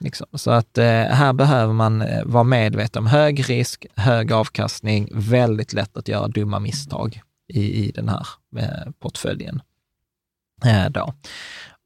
[0.00, 0.26] Liksom.
[0.32, 5.72] Så att eh, här behöver man eh, vara medveten om hög risk, hög avkastning, väldigt
[5.72, 8.26] lätt att göra dumma misstag i, i den här
[8.56, 9.62] eh, portföljen.
[10.64, 11.14] Eh, då.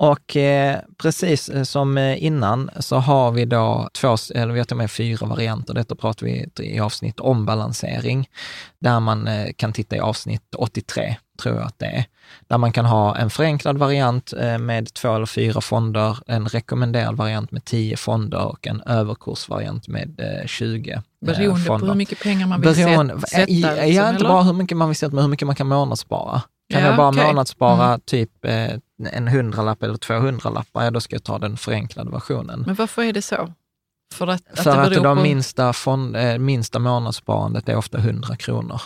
[0.02, 4.64] Och eh, precis eh, som eh, innan så har vi då två, eller vi har
[4.64, 5.74] till och med fyra varianter.
[5.74, 8.28] Detta pratar vi i avsnitt om balansering,
[8.78, 12.04] där man eh, kan titta i avsnitt 83, tror jag att det är.
[12.48, 17.16] Där man kan ha en förenklad variant eh, med två eller fyra fonder, en rekommenderad
[17.16, 21.86] variant med 10 fonder och en överkursvariant med eh, 20 eh, Beroende fonder.
[21.86, 24.28] på hur mycket pengar man vill Beroende, sätta ja, liksom, inte eller?
[24.28, 26.42] bara hur mycket man vill sätta, men hur mycket man kan månadsspara.
[26.70, 27.26] Kan Ja, jag bara okej.
[27.26, 28.00] månadsspara Mm.
[28.00, 28.70] typ eh,
[29.12, 32.62] en hundralapp eller två hundralappar, ja då ska jag ta den förenklade versionen.
[32.66, 33.52] Men varför är det så?
[34.14, 35.22] För att, För det att de på...
[35.22, 38.80] minsta, fond, eh, minsta månadssparandet är ofta 100 kronor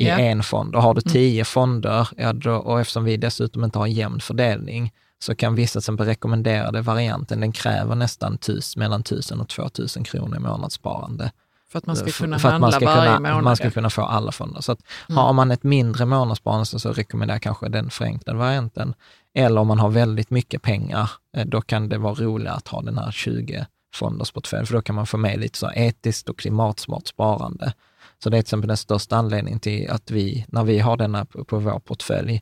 [0.00, 0.18] i Ja.
[0.18, 0.74] en fond.
[0.76, 1.12] Och har du Mm.
[1.12, 5.54] 10 fonder, ja då, och eftersom vi dessutom inte har en jämn fördelning, så kan
[5.54, 10.40] vissa till exempel rekommenderade varianten, den kräver nästan tus, mellan 1000 och 2000 kronor i
[10.40, 11.30] månadssparande.
[11.68, 13.44] För att man ska kunna för att handla man ska varje kunna, månad.
[13.44, 14.60] Man ska kunna få alla fonder.
[14.60, 15.18] Så att Mm.
[15.18, 18.94] har man ett mindre månadssparande så, rekommenderar jag kanske den förenklade varianten.
[19.34, 22.82] Eller om man har väldigt mycket pengar, eh, då kan det vara roligare att ha
[22.82, 26.38] den här 20 fonders portfölj, för då kan man få med lite så etiskt och
[26.38, 27.72] klimatsmart sparande.
[28.22, 31.24] Så det är till exempel den största anledningen till att vi, när vi har denna
[31.24, 32.40] på vår portfölj,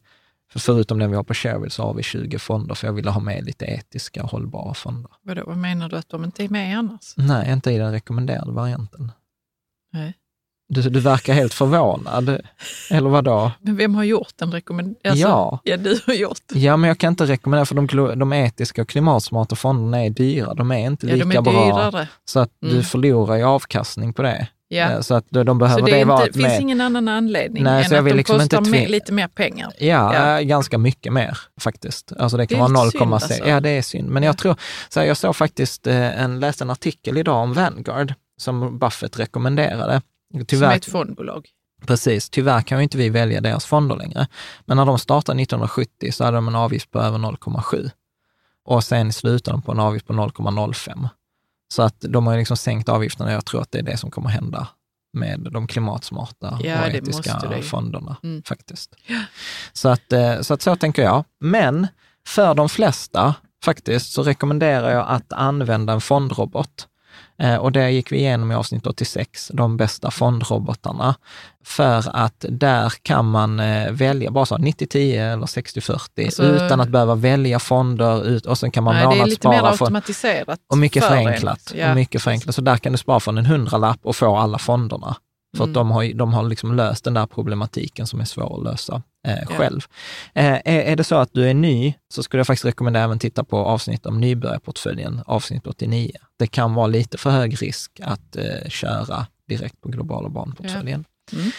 [0.55, 3.11] för förutom den vi har på Shareville så har vi 20 fonder, för jag ville
[3.11, 5.11] ha med lite etiska och hållbara fonder.
[5.23, 7.14] Vadå, vad menar du att de inte är med annars?
[7.17, 9.12] Nej, inte i den rekommenderade varianten.
[9.93, 10.14] Nej.
[10.69, 12.40] Du, du verkar helt förvånad.
[12.90, 13.53] Eller vad då?
[13.61, 15.19] Men vem har gjort en rekommendation?
[15.19, 15.59] Ja.
[15.64, 16.40] ja, du har gjort.
[16.53, 20.55] Ja, men jag kan inte rekommendera, för de, de etiska och klimatsmarta fonderna är dyra.
[20.55, 21.67] De är inte Ja, lika de är bra.
[21.90, 22.09] dyrare.
[22.25, 22.83] Så att du Mm.
[22.83, 24.49] förlorar ju avkastning på det.
[24.75, 24.91] Ja.
[24.91, 26.61] Eh, Så att de behöver Så det, det, är vara inte, finns med.
[26.61, 28.89] ingen annan anledning Nej, än så jag att vill de liksom inte kostar tvi- mer,
[28.89, 29.73] lite mer pengar.
[29.79, 30.41] Ja, Ja.
[30.41, 32.13] ganska mycket mer faktiskt.
[32.19, 33.01] Alltså det kan Det vara lite 0,6.
[33.01, 33.49] synd, alltså.
[33.49, 34.09] Ja, det är synd.
[34.09, 34.57] Men jag tror,
[34.89, 39.19] så här, jag såg faktiskt eh, en, läste en artikel idag om Vanguard som Buffett
[39.19, 40.03] rekommenderade.
[40.33, 41.47] Som Tyvärr, är ett fondbolag.
[41.87, 44.27] Precis, tyvärr kan ju inte vi välja deras fonder längre.
[44.67, 47.91] Men när de startade 1970 så hade de en avgift på över 0,7
[48.65, 51.09] och sen slutade de på en avgift på 0,05.
[51.75, 54.11] Så att de har liksom sänkt avgifterna och jag tror att det är det som
[54.11, 54.69] kommer hända
[55.13, 58.43] med de klimatsmarta Ja, och etiska fonderna Mm.
[58.43, 58.95] faktiskt.
[59.73, 61.25] Så, att, eh, så att så tänker jag.
[61.41, 61.87] Men
[62.27, 63.35] för de flesta
[63.65, 66.89] faktiskt så rekommenderar jag att använda en fondrobot.
[67.38, 71.14] Eh, Och det gick vi igenom i avsnitt 86, de bästa fondrobotarna.
[71.64, 76.88] För att där kan man eh, välja bara så 90-10 eller 60-40 Alltså- utan att
[76.88, 79.87] behöva välja fonder ut, och sen kan man Nej, det är lite mer månadsspara från,
[79.87, 80.59] automatiserat.
[80.70, 81.24] och mycket för en.
[81.24, 81.72] förenklat.
[81.74, 81.90] Ja.
[81.90, 82.55] Och mycket förenklat.
[82.55, 85.16] Så där kan du spara från en hundralapp och få alla fonderna.
[85.57, 85.71] För Mm.
[85.71, 89.03] att de har, de har liksom löst den där problematiken som är svår att lösa
[89.27, 89.57] eh, Ja.
[89.57, 89.81] själv.
[90.35, 93.19] Eh, är, är det så att du är ny så skulle jag faktiskt rekommendera även
[93.19, 96.11] titta på avsnitt om nybörjarportföljen, avsnitt 89.
[96.38, 101.05] Det kan vara lite för hög risk att eh, köra direkt på globala barnportföljen.
[101.33, 101.51] Mm.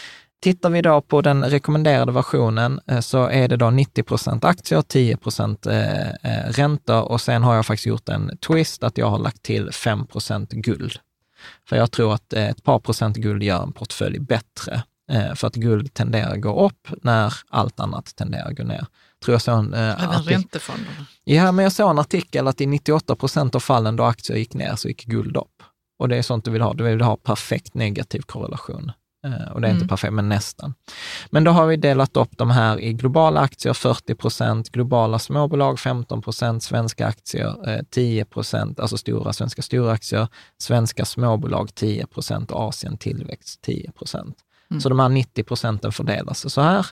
[0.42, 4.82] Tittar vi då på den rekommenderade versionen eh, så är det då 90 procent aktier,
[4.82, 9.10] 10 procent eh, eh, räntor och sen har jag faktiskt gjort en twist att jag
[9.10, 10.92] har lagt till 5 procent guld.
[11.70, 14.84] För jag tror att ett par procent guld gör en portfölj bättre.
[15.36, 18.86] För att guld tenderar att gå upp när allt annat tenderar att gå ner.
[19.24, 21.06] Tror jag såg en, Även räntefonderna?
[21.24, 24.54] Ja, men jag såg en artikel att i 98 procent av fallen då aktier gick
[24.54, 25.64] ner så gick guld upp.
[26.00, 26.74] Och det är sånt du vill ha.
[26.74, 28.92] Du vill ha perfekt negativ korrelation.
[29.26, 29.82] Eh, och det är mm.
[29.82, 30.74] inte perfekt, men nästan.
[31.30, 35.80] Men då har vi delat upp de här i globala aktier 40 procent, globala småbolag
[35.80, 42.08] 15 procent, svenska aktier 10 eh, procent, alltså stora svenska stora aktier, svenska småbolag 10
[42.08, 44.45] procent Asien tillväxt 10 procent.
[44.72, 44.82] Mm.
[44.82, 46.86] Så de här 90 procenten fördelar sig så här.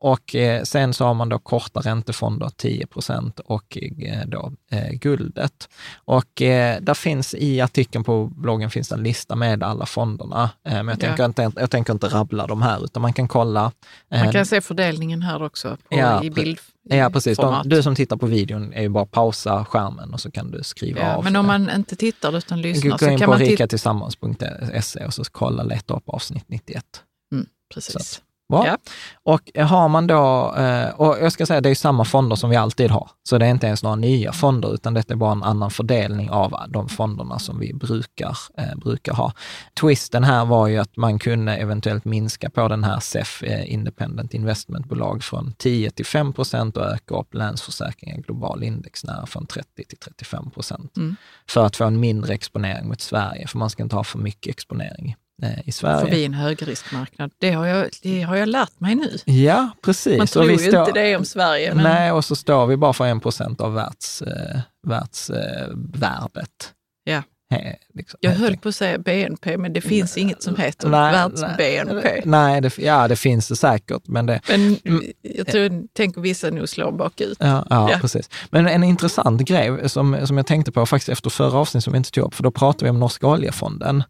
[0.00, 4.90] Och eh, sen så har man då korta räntefonder, 10 procent, och eh, då eh,
[4.92, 5.68] guldet.
[6.04, 10.50] Och eh, där finns i artikeln på bloggen finns en lista med alla fonderna.
[10.64, 11.00] Eh, men jag, ja.
[11.00, 13.72] tänker inte, jag tänker inte rabbla de här, utan man kan kolla.
[14.08, 16.58] man kan eh, se fördelningen här också på, ja, i bild.
[16.88, 17.38] Ja, precis.
[17.38, 20.62] De, du som tittar på videon är ju bara pausa skärmen och så kan du
[20.62, 21.24] skriva ja, av.
[21.24, 23.18] Men om man inte tittar utan lyssnar så kan man...
[23.18, 26.84] Gå in på rikatillsammans.se och så kolla, leta upp avsnitt 91.
[27.32, 28.22] Mm, precis.
[28.48, 28.66] Bra.
[28.66, 28.76] Ja.
[29.22, 32.56] Och har man då, eh, och jag ska säga det är samma fonder som vi
[32.56, 35.42] alltid har, så det är inte ens några nya fonder, utan detta är bara en
[35.42, 39.32] annan fördelning av de fonderna som vi brukar, eh, brukar ha.
[39.80, 44.34] Twisten här var ju att man kunde eventuellt minska på den här SEF, eh, Independent
[44.34, 49.84] Investmentbolag, från 10 till 5 procent och öka upp Länsförsäkringar Global Index nära från 30
[49.88, 50.96] till 35 procent.
[50.96, 51.16] Mm.
[51.48, 54.50] För att få en mindre exponering mot Sverige, för man ska inte ha för mycket
[54.50, 55.16] exponering
[55.64, 56.04] i Sverige.
[56.04, 57.30] Förbi en högriskmarknad.
[57.38, 59.18] Det har, jag, det har jag lärt mig nu.
[59.24, 60.18] Ja, precis.
[60.18, 61.74] Man tror ju står, inte det om Sverige.
[61.74, 61.84] Men...
[61.84, 66.72] Nej, och så står vi bara för en procent av världs, eh, världsvärdet.
[67.06, 67.22] Eh, ja.
[67.50, 70.88] He, liksom, jag höll på att säga BNP, men det finns nej, inget som heter
[70.88, 72.22] världs-BNP.
[72.24, 74.02] Nej, det, ja det finns det säkert.
[74.04, 74.76] Men, det, men
[75.22, 77.36] jag tror, tänker vissa nog slår bakut.
[77.40, 78.30] Ja, ja, ja, precis.
[78.50, 81.96] Men en intressant grej som, som jag tänkte på faktiskt efter förra avsnittet som vi
[81.96, 84.02] inte tog upp, för då pratade vi om Norska oljefonden.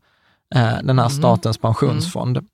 [0.54, 1.10] Eh, den här mm.
[1.10, 2.36] statens pensionsfond.
[2.36, 2.48] Mm.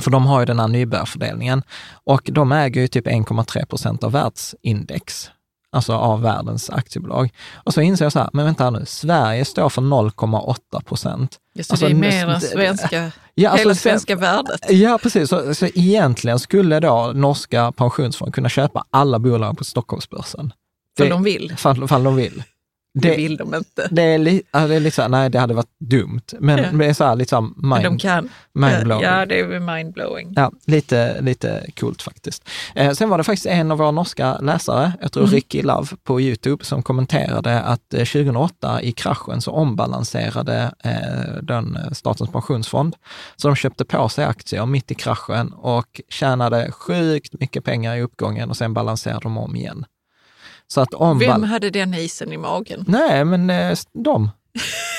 [0.00, 1.62] För de har ju den här nybörjarfördelningen
[2.04, 5.30] och de äger ju typ 1,3 procent av världsindex,
[5.72, 7.30] alltså av världens aktiebolag.
[7.54, 11.38] Och så inser jag så här, men vänta nu, Sverige står för 0,8 procent.
[11.54, 14.70] Just alltså, det är mer än svenska, ja, alltså, hela svenska värdet.
[14.70, 15.28] Ja, precis.
[15.28, 20.52] Så, så egentligen skulle då norska pensionsfond kunna köpa alla bolag på Stockholmsbörsen.
[20.98, 21.54] För de vill.
[21.56, 22.42] Fall, fall de vill.
[22.94, 23.88] Det, vill de inte.
[23.90, 26.70] Det är, li, det är lite så här, nej det hade varit dumt, men ja.
[26.72, 28.28] det är så här liksom mind, de kan.
[28.52, 29.04] mindblowing.
[29.04, 30.32] Ja, det är mindblowing.
[30.36, 32.48] Ja, lite, lite coolt faktiskt.
[32.74, 35.34] Eh, sen var det faktiskt en av våra norska läsare, jag tror mm.
[35.34, 41.76] Ricky Love på Youtube, som kommenterade att 2008 eh, i kraschen så ombalanserade eh, den
[41.76, 42.96] eh, Statens pensionsfond.
[43.36, 48.02] Så de köpte på sig aktier mitt i kraschen och tjänade sjukt mycket pengar i
[48.02, 49.84] uppgången och sen balanserade de om igen.
[50.72, 52.84] Så att om Vem hade den isen i magen?
[52.88, 54.30] Nej, men eh, de,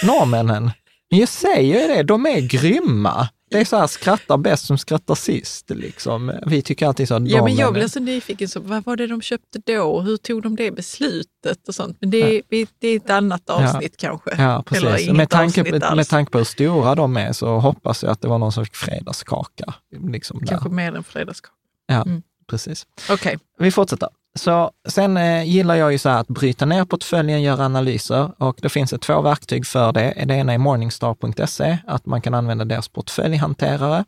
[0.03, 0.71] norrmännen.
[1.09, 3.29] Jag säger det, de är grymma.
[3.51, 5.69] Det är så här, skrattar bäst som skrattar sist.
[5.69, 6.39] Liksom.
[6.45, 7.13] Vi tycker alltid så.
[7.25, 8.47] Ja, men jag blir så nyfiken.
[8.47, 10.01] Så, vad var det de köpte då?
[10.01, 11.67] Hur tog de det beslutet?
[11.67, 11.97] och sånt?
[11.99, 12.65] Men det är, ja.
[12.79, 14.09] det är ett annat avsnitt ja.
[14.09, 14.43] kanske.
[14.43, 15.11] Ja, precis.
[15.11, 18.27] med, tanke, på, med tanke på hur stora de är så hoppas jag att det
[18.27, 19.73] var någon som fick fredagskaka.
[20.11, 21.55] Liksom kanske mer än fredagskaka.
[21.87, 22.21] Ja, mm.
[22.49, 22.87] precis.
[23.03, 23.15] Okej.
[23.15, 23.37] Okay.
[23.59, 24.09] Vi fortsätter.
[24.39, 28.59] Så sen eh, gillar jag ju så här att bryta ner portföljen, göra analyser och
[28.61, 30.23] det finns det två verktyg för det.
[30.25, 34.05] Det ena är morningstar.se, att man kan använda deras portföljhanterare.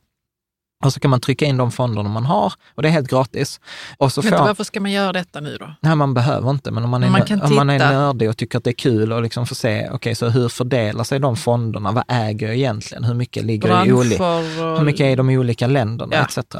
[0.85, 3.59] Och så kan man trycka in de fonderna man har och det är helt gratis.
[3.97, 4.29] Och så får...
[4.29, 5.73] Varför ska man göra detta nu då?
[5.81, 8.57] Nej, man behöver inte, men om man är, man om man är nördig och tycker
[8.57, 11.35] att det är kul och liksom får se, okej, okay, så hur fördelar sig de
[11.35, 11.91] fonderna?
[11.91, 13.03] Vad äger jag egentligen?
[13.03, 14.77] Hur mycket ligger Branscher i olika, och...
[14.77, 16.23] hur mycket är de i olika länderna, ja.
[16.23, 16.55] etc.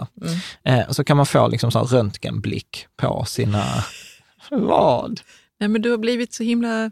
[0.65, 0.79] Mm.
[0.79, 3.63] Eh, så kan man få liksom så röntgenblick på sina...
[4.51, 5.21] Vad?
[5.59, 6.91] Nej, men du har blivit så himla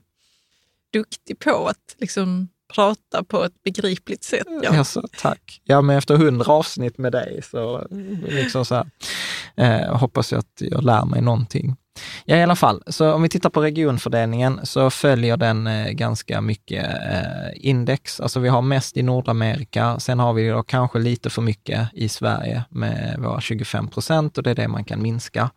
[0.94, 4.48] duktig på att liksom prata på ett begripligt sätt.
[4.64, 4.78] Ja.
[4.78, 5.62] Alltså, tack.
[5.64, 7.88] Ja, men efter hundra avsnitt med dig så,
[8.28, 8.86] liksom så här,
[9.56, 11.76] eh, hoppas jag att jag lär mig någonting.
[12.26, 16.42] Ja, i alla fall, så om vi tittar på regionfördelningen så följer den eh, ganska
[16.42, 18.20] mycket eh, index.
[18.20, 22.10] Alltså vi har mest i Nordamerika, sen har vi då kanske lite för mycket i
[22.10, 25.50] Sverige med våra 25 procent och det är det man kan minska.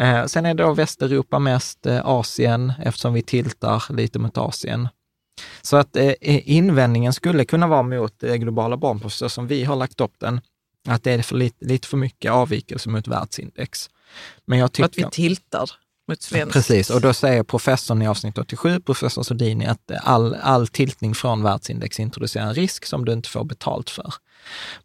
[0.00, 4.88] Eh, sen är det då Västeuropa mest, eh, Asien, eftersom vi tiltar lite mot Asien.
[5.64, 10.00] Så att eh, invändningen skulle kunna vara mot eh, globala barnposter som vi har lagt
[10.00, 10.40] upp den,
[10.88, 13.90] att det är för lite, lite för mycket avvikelse mot världsindex.
[14.44, 14.86] Men jag tycker...
[14.86, 15.70] Att vi tiltar?
[16.08, 16.52] mot svenskt.
[16.52, 21.42] Precis, och då säger professorn i avsnitt 87, professor Sodini, att all, all tiltning från
[21.42, 24.14] världsindex introducerar en risk som du inte får betalt för.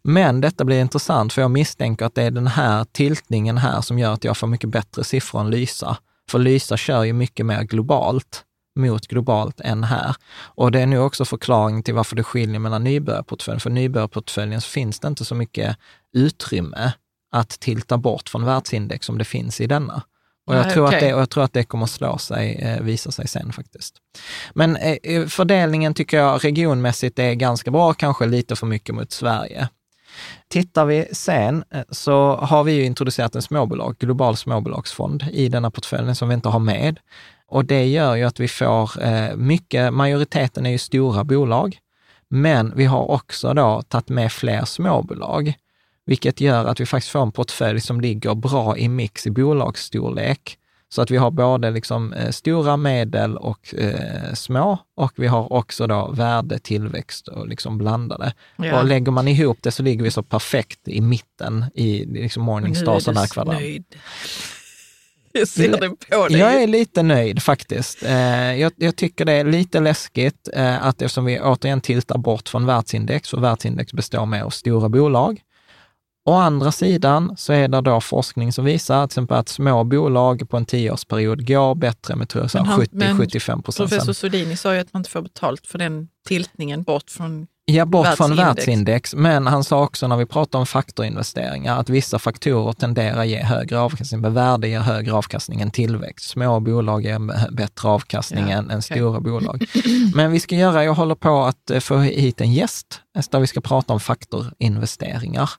[0.02, 3.98] Men detta blir intressant, för jag misstänker att det är den här tiltningen här som
[3.98, 5.96] gör att jag får mycket bättre siffror än Lysa.
[6.30, 8.44] För Lysa kör ju mycket mer globalt
[8.76, 10.16] mot globalt än här.
[10.44, 13.60] Och det är nu också förklaring till varför det skiljer mellan nybörjarportföljen.
[13.60, 15.76] För nybörjarportföljen finns det inte så mycket
[16.12, 16.92] utrymme
[17.32, 20.02] att tilta bort från världsindex som det finns i denna.
[20.46, 20.96] Och jag, Nej, tror, okej.
[20.96, 23.96] att det, och jag tror att det kommer slå sig, eh, visa sig sen faktiskt.
[24.54, 29.68] Men eh, fördelningen tycker jag regionmässigt är ganska bra, kanske lite för mycket mot Sverige.
[30.48, 35.70] Tittar vi sen eh, så har vi ju introducerat en småbolag, global småbolagsfond i denna
[35.70, 36.98] portföljen som vi inte har med.
[37.50, 41.78] Och det gör ju att vi får eh, mycket, majoriteten är ju stora bolag,
[42.28, 45.54] men vi har också då tagit med fler småbolag,
[46.06, 50.56] vilket gör att vi faktiskt får en portfölj som ligger bra i mix i bolagsstorlek.
[50.88, 55.52] Så att vi har både liksom, eh, stora, medel och eh, små och vi har
[55.52, 58.32] också då värde, tillväxt och liksom blandade.
[58.56, 58.80] Ja.
[58.80, 62.98] Och lägger man ihop det så ligger vi så perfekt i mitten i liksom Morningstar
[62.98, 63.62] sån där kvadrat.
[65.32, 66.38] Jag ser det på dig.
[66.38, 68.02] Jag är lite nöjd faktiskt.
[68.02, 72.48] Eh, jag, jag tycker det är lite läskigt eh, att eftersom vi återigen tiltar bort
[72.48, 75.40] från världsindex, och världsindex består mer av stora bolag.
[76.24, 80.50] Å andra sidan så är det då forskning som visar till exempel att små bolag
[80.50, 83.90] på en tioårsperiod går bättre med tror jag, så Men här han- men 70-75 procent.
[83.90, 87.46] Professor Sodini sa ju att man inte får betalt för den tiltningen bort från...
[87.70, 88.58] Ja, bort från världsindex.
[88.58, 89.14] världsindex.
[89.14, 93.42] Men han sa också när vi pratar om faktorinvesteringar att vissa faktorer tenderar att ge
[93.42, 94.20] högre avkastning.
[94.20, 96.30] Med värde ger högre avkastning än tillväxt.
[96.30, 98.82] Små bolag ger bättre avkastning Ja, än, än okej.
[98.82, 99.64] stora bolag.
[100.14, 103.40] Men vi ska göra, jag håller på att eh, få hit en gäst eh, där
[103.40, 105.50] vi ska prata om faktorinvesteringar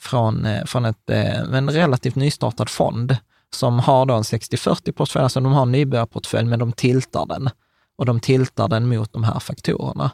[0.00, 3.16] från, eh, från ett, en relativt nystartad fond
[3.54, 7.50] som har då en 60-40-portfölj, alltså de har en nybörjarportfölj, men de tiltar den.
[7.98, 10.10] Och de tiltar den mot de här faktorerna.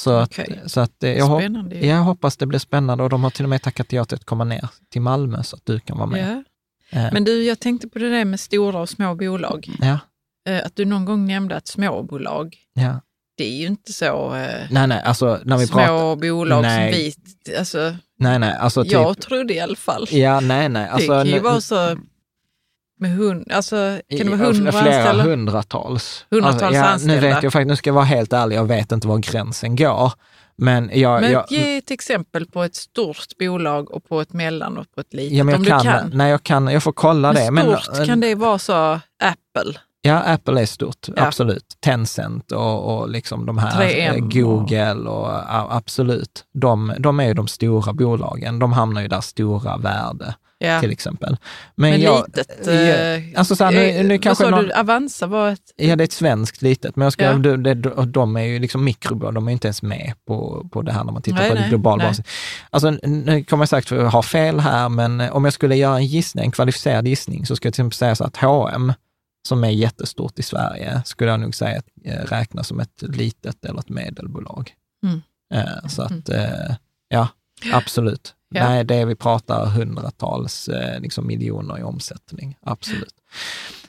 [0.00, 0.60] Så Okej.
[0.64, 3.44] att, så att eh, jag, hop- jag hoppas det blir spännande och de har till
[3.44, 6.06] och med tackat ja till att komma ner till Malmö så att du kan vara
[6.06, 6.44] med.
[6.90, 6.98] Ja.
[6.98, 9.68] Eh, Men du, jag tänkte på det där med stora och små bolag.
[9.80, 9.98] ja,
[10.48, 13.00] Eh, Att du någon gång nämnde att småbolag, ja.
[13.36, 16.16] det är ju inte så eh, Nej, nej, alltså när vi små pratar...
[16.16, 16.92] bolag Nej.
[17.12, 17.56] som vi...
[17.58, 18.92] Alltså, Nej, nej, alltså typ...
[18.92, 20.06] jag trodde i alla fall.
[20.10, 20.88] Ja, nej, nej.
[20.88, 21.96] Alltså, det kan ju nu- vara så
[23.02, 25.24] med hund, alltså kan det vara hundra Flera anställda?
[25.24, 26.26] hundratals.
[26.30, 27.20] Hundratals alltså, ja, Nu anställda.
[27.20, 30.12] vet jag faktiskt, nu ska jag vara helt ärlig, jag vet inte var gränsen går.
[30.56, 31.20] Men jag...
[31.20, 35.00] Men jag ge ett exempel på ett stort bolag och på ett mellan och på
[35.00, 36.10] ett litet, ja, men om jag du kan, kan.
[36.14, 37.50] Nej, jag kan, jag får kolla det.
[37.50, 38.72] Men Men, stort, kan det vara så
[39.22, 39.78] Apple?
[40.04, 41.26] Ja, Apple är stort, Ja.
[41.26, 41.64] absolut.
[41.80, 46.44] Tencent och, och liksom de här 3M eh, Google och ja, absolut.
[46.54, 48.58] De, de är ju de stora bolagen.
[48.58, 50.80] De hamnar ju där stora värde Ja.
[50.80, 51.36] till exempel.
[51.74, 52.66] Men, jag- litet?
[52.66, 55.60] ja, eh, alltså så här, nu, eh, nu vad sa någon, du, Avanza var ett...
[55.76, 57.32] Ja, det är ett svenskt litet, men jag ska, Ja.
[57.34, 61.04] de, de, är ju liksom mikrobolag, de är inte ens med på, på det här
[61.04, 62.06] när man tittar Nej, på nej, det global nej.
[62.06, 62.26] basis.
[62.70, 66.06] Alltså, nu kommer jag jag har fel här, men eh, om jag skulle göra en
[66.06, 68.92] gissning, en kvalificerad gissning, så skulle jag till exempel säga så att H&M
[69.48, 73.78] som är jättestort i Sverige, skulle jag nog säga eh, räknas som ett litet eller
[73.78, 74.72] ett medelbolag.
[75.06, 75.22] Mm.
[75.54, 76.74] Eh, så att, eh,
[77.08, 77.28] ja,
[77.72, 78.34] absolut.
[78.54, 78.68] Ja.
[78.68, 83.14] Nej, det är, vi pratar hundratals eh, liksom miljoner i omsättning, absolut.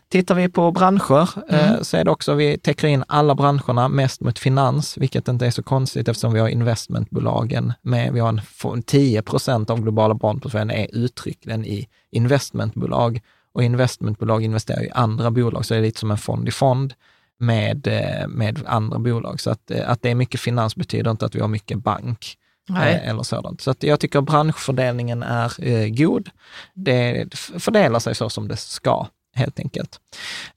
[0.09, 1.83] Tittar vi på branscher eh, Mm.
[1.83, 5.51] så är det också, vi täcker in alla branscherna, mest mot finans, vilket inte är
[5.51, 8.13] så konstigt eftersom vi har investmentbolagen med.
[8.13, 13.21] Vi har en, få- 10 procent av globala barnportföljen är uttryckligen i investmentbolag
[13.53, 16.93] och investmentbolag investerar i andra bolag, så det är lite som en fond i fond
[17.39, 19.39] med, eh, med andra bolag.
[19.39, 22.37] Så att, att det är mycket finans betyder inte att vi har mycket bank
[22.69, 22.93] Nej.
[22.93, 23.61] eh, eller sådant.
[23.61, 26.29] Så att jag tycker branschfördelningen är eh, god.
[26.73, 29.99] Det fördelar sig så som det ska, helt enkelt.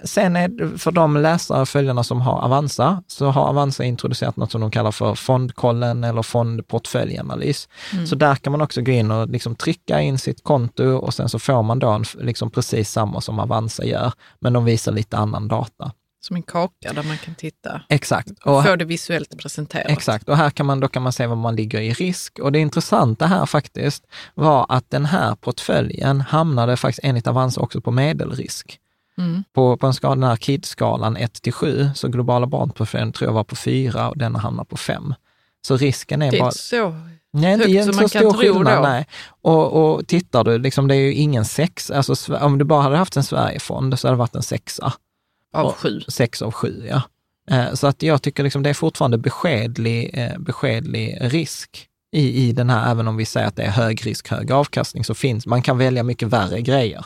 [0.04, 4.50] Sen är för de läsare och följarna som har Avanza, så har Avanza introducerat något
[4.52, 7.68] som de kallar för fondkollen eller fondportföljanalys.
[7.92, 8.06] Mm.
[8.06, 11.28] Så där kan man också gå in och liksom trycka in sitt konto och sen
[11.28, 15.16] så får man då en, liksom precis samma som Avanza gör, men de visar lite
[15.16, 15.92] annan data.
[16.26, 18.30] Som en kaka där man kan titta Exakt.
[18.44, 19.90] och få det visuellt presenterat.
[19.90, 22.38] Exakt, och här kan man, då kan man se vad man ligger i risk.
[22.38, 27.80] Och det intressanta här faktiskt var att den här portföljen hamnade faktiskt enligt Avanza också
[27.80, 28.78] på medelrisk.
[29.18, 29.44] Mm.
[29.52, 33.34] På, på en skala, den här KID-skalan 1 till 7, så globala barnportföljen tror jag
[33.34, 35.14] var på 4 och denna hamnar på 5.
[35.66, 36.50] Så risken är Det är bara...
[36.50, 36.94] så
[37.32, 38.88] Nej, inte högt så man stor kan tro skillnad, då.
[38.88, 39.06] nej.
[39.42, 42.96] Och, och tittar du, liksom, det är ju ingen sex, alltså om du bara hade
[42.96, 44.92] haft en Sverigefond så hade det varit en sexa.
[45.52, 46.00] Av sju.
[46.08, 47.02] Sex av sju, ja.
[47.50, 52.52] Eh, Så att jag tycker liksom det är fortfarande beskedlig, eh, beskedlig risk i, i
[52.52, 55.46] den här, även om vi säger att det är hög risk, hög avkastning, så finns,
[55.46, 57.04] man kan välja mycket värre grejer.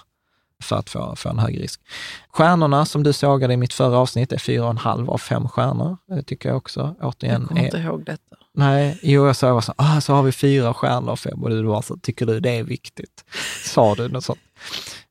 [0.62, 1.80] för att få, få en hög risk.
[2.28, 5.96] Stjärnorna som du sågade i mitt förra avsnitt är 4,5 av 5 stjärnor.
[6.08, 8.36] Det tycker jag också återigen Jag kommer är, inte ihåg detta.
[8.54, 11.62] Nej, jo, jag sa så, ah, så har vi fyra stjärnor av fem och du
[11.62, 13.24] var så, tycker du det är viktigt?
[13.64, 14.38] Sa du något sånt?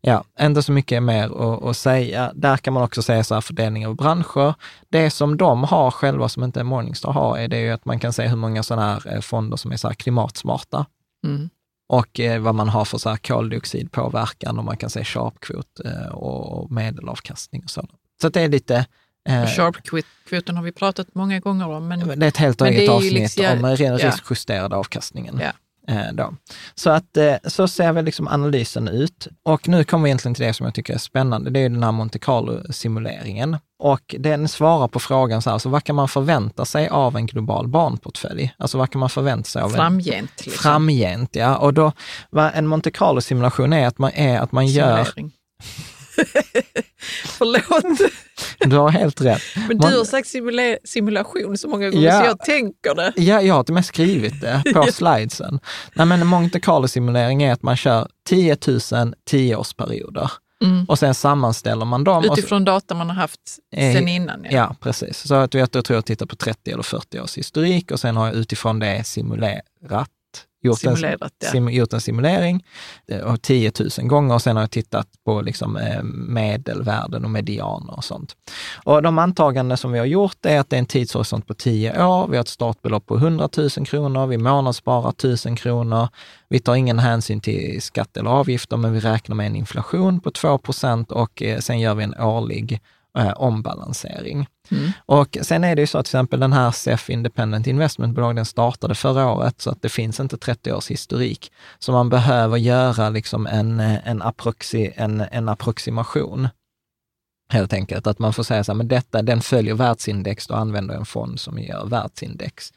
[0.02, 2.32] Ja, inte så mycket mer att, att säga.
[2.36, 4.54] Där kan man också säga så här fördelning av branscher.
[4.90, 8.14] Det som de har själva, som inte Morningstar har, är det ju att man kan
[8.14, 10.86] se hur många sådana här eh, fonder som är så klimatsmarta.
[11.26, 11.50] Mm.
[11.88, 16.12] Och eh, vad man har för så här koldioxidpåverkan och man kan se sharpkvot eh,
[16.12, 17.92] och medelavkastning och sådant.
[18.22, 18.86] Så det är lite
[19.30, 21.88] Sharp-kvoten har vi pratat många gånger om.
[21.88, 24.08] Men, det är ett helt eget avsnitt liksom- om den ja.
[24.08, 25.40] riskjusterade avkastningen.
[25.44, 25.52] Ja.
[25.90, 26.34] Eh, Då.
[26.76, 29.28] Så, att, eh, så ser väl liksom analysen ut.
[29.44, 31.50] Och nu kommer vi egentligen till det som jag tycker är spännande.
[31.50, 33.58] Det är den här Monte Carlo-simuleringen.
[33.80, 37.26] Och den svarar på frågan så här, alltså vad kan man förvänta sig av en
[37.26, 38.54] global barnportfölj?
[38.58, 40.46] Alltså vad kan man förvänta sig av en framgent.
[40.46, 40.64] Liksom.
[40.64, 41.36] framgent?
[41.36, 41.58] Ja.
[41.58, 41.92] Och då,
[42.30, 45.08] vad en Monte Carlo-simulation är att man, är att man gör...
[47.26, 48.00] Förlåt,
[48.60, 49.42] Du har helt rätt.
[49.56, 52.20] men Man- du har sagt simula- simulation så många gånger Ja.
[52.20, 53.14] så jag tänker det.
[53.16, 55.60] Ja, jag har till och med skrivit det på slidesen.
[55.94, 58.58] Nej, men Monte Carlo-simulering är att man kör 10
[58.92, 60.32] 000 tioårsperioder
[60.64, 60.86] Mm.
[60.86, 62.18] och sen sammanställer man dem.
[62.30, 63.40] och Utifrån data man har haft
[63.76, 64.44] Eh, sen innan.
[64.44, 64.50] Ja.
[64.52, 65.28] Ja, precis.
[65.28, 68.26] Så att jag tror jag tittar på 30 eller 40 års historik och sen har
[68.28, 70.10] jag utifrån det simulerat.
[70.62, 71.48] Gjort, Simulerat, ja.
[71.48, 72.66] en, sim, gjort en simulering
[73.26, 77.98] och 10 000 gånger och sen har jag tittat på liksom, eh, medelvärden och medianer
[77.98, 78.36] och sånt.
[78.84, 82.06] Och de antaganden som vi har gjort är att det är en tidshorisont på 10
[82.06, 82.28] år.
[82.28, 84.28] Vi har ett startbelopp på 100 000 kronor.
[84.28, 86.08] Vi månadssparar 1000 kronor.
[86.50, 90.32] Vi tar ingen hänsyn till skatt eller avgifter, men vi räknar med en inflation på
[90.32, 92.82] 2 procent och eh, sen gör vi en årlig
[93.20, 94.48] eh, ombalansering.
[94.72, 94.92] Mm.
[95.06, 98.36] Och sen är det ju så att till exempel den här SEF Independent Investment Bolag,
[98.36, 101.52] den startade förra året, så att det finns inte 30 års historik.
[101.80, 106.48] Så man behöver göra liksom en, eh, en, approxi, en, en approximation.
[107.52, 110.94] Helt enkelt, att man får säga så här, men detta, den följer världsindex, då använder
[110.94, 112.74] jag en fond som gör världsindex.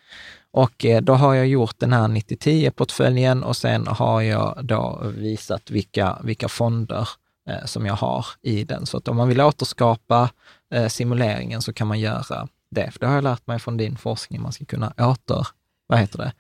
[0.53, 5.71] Och eh, då har jag gjort den här 90-10-portföljen och sen har jag då visat
[5.71, 7.09] vilka, vilka fonder
[7.49, 8.87] eh, som jag har i den.
[8.87, 10.31] Så att om man vill återskapa
[10.75, 12.91] eh, simuleringen så kan man göra det.
[12.91, 15.47] För det har jag lärt mig från din forskning, man ska kunna åter,
[15.87, 16.33] vad heter det,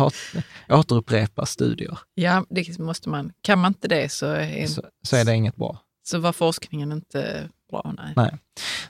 [0.00, 1.98] Åter, återupprepa studier.
[2.14, 3.32] ja, det måste man.
[3.42, 4.82] Kan man inte det så, är, Så, så.
[5.02, 5.78] så är det inget bra.
[6.02, 7.94] Så var forskningen inte bra.
[7.98, 8.12] Nej.
[8.16, 8.38] Nej.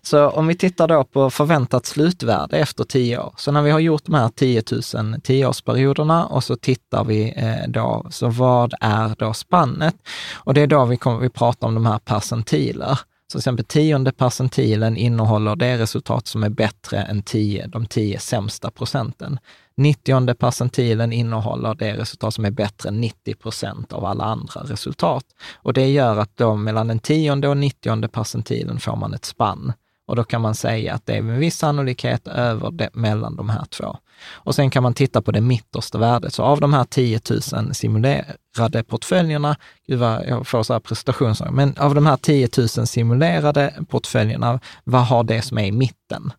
[0.03, 3.35] Så om vi tittar då på förväntat slutvärde efter tio år.
[3.37, 4.63] Så när vi har gjort de här 10
[4.95, 9.95] 000 tioårsperioderna och så tittar vi eh, då, så vad är då spannet?
[10.35, 12.99] Och det är då vi, kommer, vi pratar om de här percentiler.
[13.31, 18.19] Så till exempel tionde percentilen innehåller det resultat som är bättre än tio, de tio
[18.19, 19.39] sämsta procenten.
[19.77, 25.25] 90 percentilen innehåller det resultat som är bättre än 90 procent av alla andra resultat.
[25.55, 29.73] Och det gör att då mellan den tionde och 90 percentilen får man ett spann.
[30.07, 33.49] Och då kan man säga att det är med viss sannolikhet över det, mellan de
[33.49, 33.97] här två.
[34.29, 36.35] Och sen kan man titta på det mittersta värdet.
[36.35, 37.21] Så av de här 10
[37.53, 39.57] 000 simulerade portföljerna,
[39.87, 44.61] gud vad jag får så här prestationsångest, men av de här 10 000 simulerade portföljerna,
[44.85, 46.33] vad har det som är i mitten?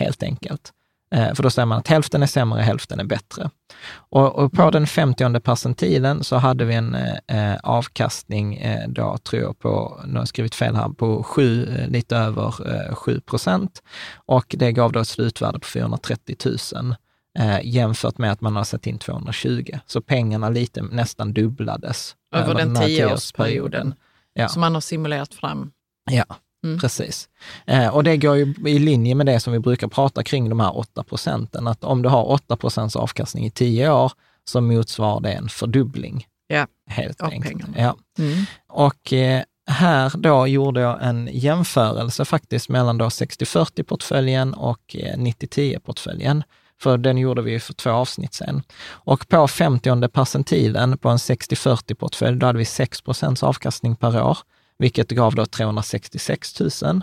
[0.00, 0.72] Helt enkelt.
[1.10, 3.50] Eh, för då säger man att hälften är sämre, hälften är bättre.
[3.94, 6.94] Och, och på den 50 percentilen så hade vi en
[7.26, 11.76] eh, avkastning eh, då, tror jag, på, nu har jag skrivit fel här, på sju,
[11.76, 13.82] eh, lite över eh, 7 procent.
[14.14, 16.36] Och det gav då ett slutvärde på 430
[16.74, 16.94] 000
[17.38, 19.64] eh, jämfört med att man har satt in 220.
[19.86, 22.16] Så pengarna lite nästan dubblades.
[22.34, 23.94] Över den här tioårsperioden.
[24.34, 24.48] Ja.
[24.48, 25.70] Som man har simulerat fram.
[26.10, 26.24] Ja,
[26.64, 26.78] Mm.
[26.80, 27.28] precis.
[27.66, 30.60] Eh, och det går ju i linje med det som vi brukar prata kring, de
[30.60, 31.66] här 8 procenten.
[31.68, 34.12] Att om du har 8 procents avkastning i 10 år
[34.44, 36.26] så motsvarar det en fördubbling.
[36.46, 37.58] Ja, Helt av enkelt.
[37.60, 37.74] pengarna.
[37.78, 37.96] Ja.
[38.24, 38.44] Mm.
[38.68, 46.42] Och eh, här då gjorde jag en jämförelse faktiskt mellan då 60-40-portföljen och eh, 90-10-portföljen.
[46.80, 48.62] För den gjorde vi för två avsnitt sedan.
[48.88, 54.38] Och på 50 percentilen på en 60-40-portfölj, då hade vi 6 procents avkastning per år,
[54.78, 57.02] vilket gav då 366 000.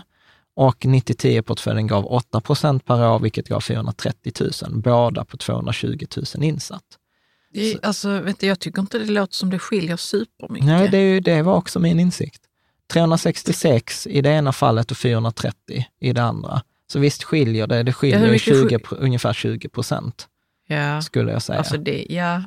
[0.54, 4.80] Och 90-10-portföljen gav 8 procent per år, vilket gav 430 000.
[4.80, 6.84] Båda på 220 000 insatt.
[7.52, 10.66] Det, alltså, vet du, jag tycker inte det låter som det skiljer supermycket.
[10.66, 12.42] Nej, det, är det var också min insikt.
[12.92, 16.62] 366 i det ena fallet och 430 i det andra.
[16.92, 20.28] Så visst skiljer det, det Ja, skiljer mycket 20, skil- pro- ungefär 20 procent,
[20.66, 21.02] ja.
[21.02, 21.58] skulle jag säga.
[21.58, 22.42] Alltså Alltså, det, ja.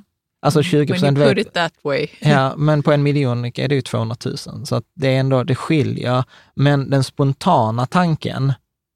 [0.63, 2.07] 20 When procent you put it that way.
[2.19, 4.37] Ja, men på en miljon är det ju 200 000.
[4.37, 6.23] Så det är ändå, det skiljer.
[6.55, 8.53] Men den spontana tanken,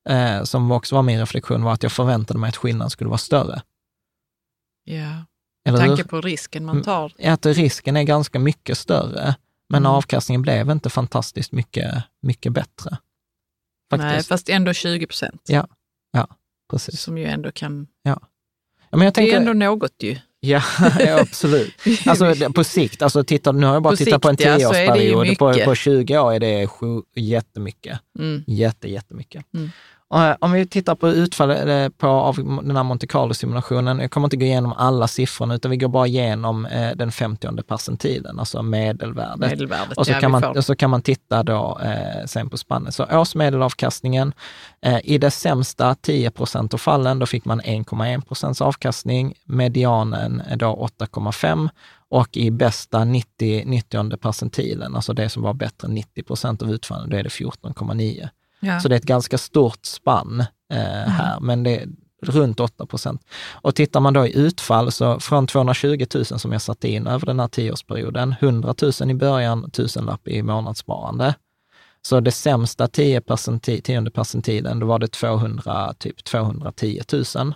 [0.09, 3.17] eh, som också var min reflektion, var att jag förväntade mig att skillnaden skulle vara
[3.17, 3.61] större.
[4.83, 5.25] Ja.
[5.71, 7.11] Med tanke på risken man tar.
[7.17, 9.35] är att risken är ganska mycket större.
[9.69, 9.91] men Mm.
[9.91, 12.97] avkastningen blev inte fantastiskt mycket, mycket bättre.
[13.89, 14.11] Faktiskt.
[14.11, 15.41] Nej, fast ändå 20 procent.
[15.47, 15.67] Ja,
[16.11, 16.27] ja,
[16.71, 17.01] precis.
[17.01, 17.87] Som ju ändå kan...
[18.03, 18.19] Ja,
[18.91, 20.17] men jag Det är tänker, ändå något ju.
[20.45, 20.61] Ja,
[20.99, 21.73] ja, absolut.
[22.05, 24.57] Alltså på sikt, alltså titta, nu har jag bara På tittat på en sikt, ja,
[24.57, 25.37] tioårsperiod.
[25.37, 27.99] På, på 20 år är det sju, jättemycket.
[28.19, 28.43] Mm.
[28.47, 29.45] Jätte, jättemycket.
[29.53, 29.69] Mm.
[30.13, 34.27] Eh, om vi tittar på utfallet eh, på, av den här Monte Carlo-simulationen, jag kommer
[34.27, 38.61] inte gå igenom alla siffrorna, utan vi går bara igenom eh, den 50 percentilen, alltså
[38.61, 39.39] medelvärdet.
[39.39, 42.57] Medelvärdet, Och så, ja, kan man, och så kan man titta då eh, sen på
[42.57, 42.95] spannet.
[42.95, 44.33] Så årsmedelavkastningen,
[44.81, 50.41] eh, i det sämsta 10 procent av fallen, då fick man 1,1 procents avkastning, medianen
[50.47, 51.69] är då 8,5
[52.09, 56.71] och i bästa 90, 90 percentilen, alltså det som var bättre än 90 procent av
[56.71, 58.29] utfallen, då är det 14,9.
[58.63, 58.79] Ja.
[58.79, 60.39] Så det är ett ganska stort spann
[60.73, 61.87] eh, här, men det är
[62.21, 63.21] runt 8 procent.
[63.51, 67.25] Och tittar man då i utfall, så från 220 000 som jag satte in över
[67.25, 71.35] den här tioårsperioden, 100 000 i början, tusenlapp i månadssparande.
[72.01, 77.01] Så det sämsta 10 percenti, tionde percentilen, då var det 200, typ 210
[77.35, 77.53] 000.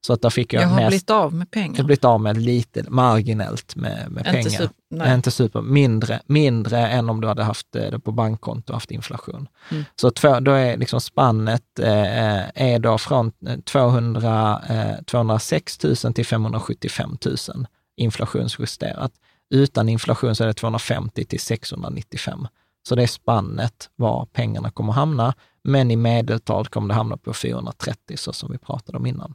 [0.00, 1.76] Så att där fick jag, jag har mest, blivit av med jag pengar.
[1.76, 4.50] har blivit av med lite, marginellt med, med Inte pengar.
[4.50, 5.14] super- nej.
[5.14, 8.90] Inte super, mindre, mindre än om du hade haft eh, det på bankkonto och haft
[8.90, 9.48] inflation.
[9.70, 9.84] Mm.
[9.96, 15.96] Så två, då är liksom spannet eh, är då från eh, 200, eh, 206 000
[16.14, 19.12] till 575 000 inflationsjusterat.
[19.50, 22.48] Utan inflation så är det 250 till 695.
[22.88, 25.34] Så det är spannet var pengarna kommer hamna,
[25.64, 29.34] men i medeltal kommer det hamna på 430, så som vi pratade om innan.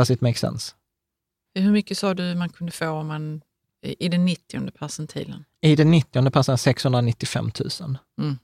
[0.00, 0.74] Does it make sense?
[1.54, 3.40] Hur mycket sa du man kunde få om man
[3.82, 5.44] i den 90 percentilen?
[5.62, 7.98] I den 90 passen 695 000.
[8.20, 8.38] Mm.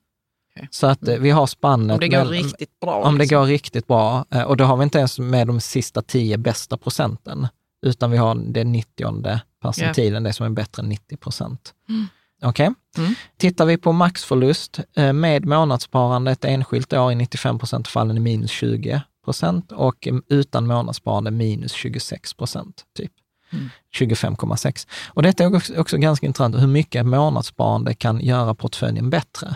[0.70, 1.94] Så att eh, vi har spannet.
[1.94, 2.94] Om det går mell- riktigt bra.
[3.04, 3.38] Om det liksom.
[3.38, 4.24] går riktigt bra.
[4.30, 7.48] Eh, Och då har vi inte ens med de sista 10 bästa procenten,
[7.86, 11.74] utan vi har den 90 percentilen, det som är bättre än 90 procent.
[11.88, 12.06] Mm.
[12.42, 12.70] Okej?
[12.98, 13.14] Mm.
[13.36, 18.20] Tittar vi på maxförlust eh, med månadssparande ett enskilt år i 95 procent fallen är
[18.20, 23.12] minus 20 procent och utan månadssparande minus 26 procent, typ.
[23.52, 23.68] Mm.
[23.98, 24.86] 25,6.
[25.08, 29.54] Och detta är också, också ganska intressant, hur mycket månadssparande kan göra portföljen bättre.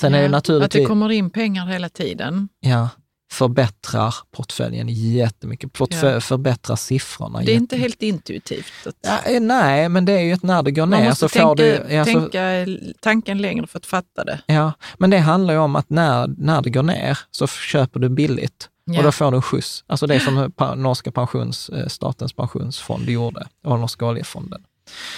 [0.00, 0.82] Sen är det Ja, Att naturligtvis...
[0.82, 2.48] det kommer in pengar hela tiden.
[2.60, 2.88] Ja,
[3.32, 5.72] förbättrar portföljen jättemycket.
[5.72, 6.20] Portfölj, Ja.
[6.20, 7.40] Förbättrar siffrorna.
[7.42, 8.86] Det är inte helt intuitivt.
[8.86, 11.20] Att Ja, eh, nej, men det är ju att när det går man ner måste
[11.20, 11.94] så får tänka, du...
[11.94, 12.66] ja, så- tänka
[13.00, 14.40] tanken längre för att fatta det.
[14.46, 18.08] ja, men det handlar ju om att när, när det går ner så köper du
[18.08, 19.02] billigt och Ja.
[19.02, 19.84] då får du en skjuts.
[19.86, 24.64] Alltså det som norska pensions, eh, statens pensionsfond gjorde och norska oljefonden.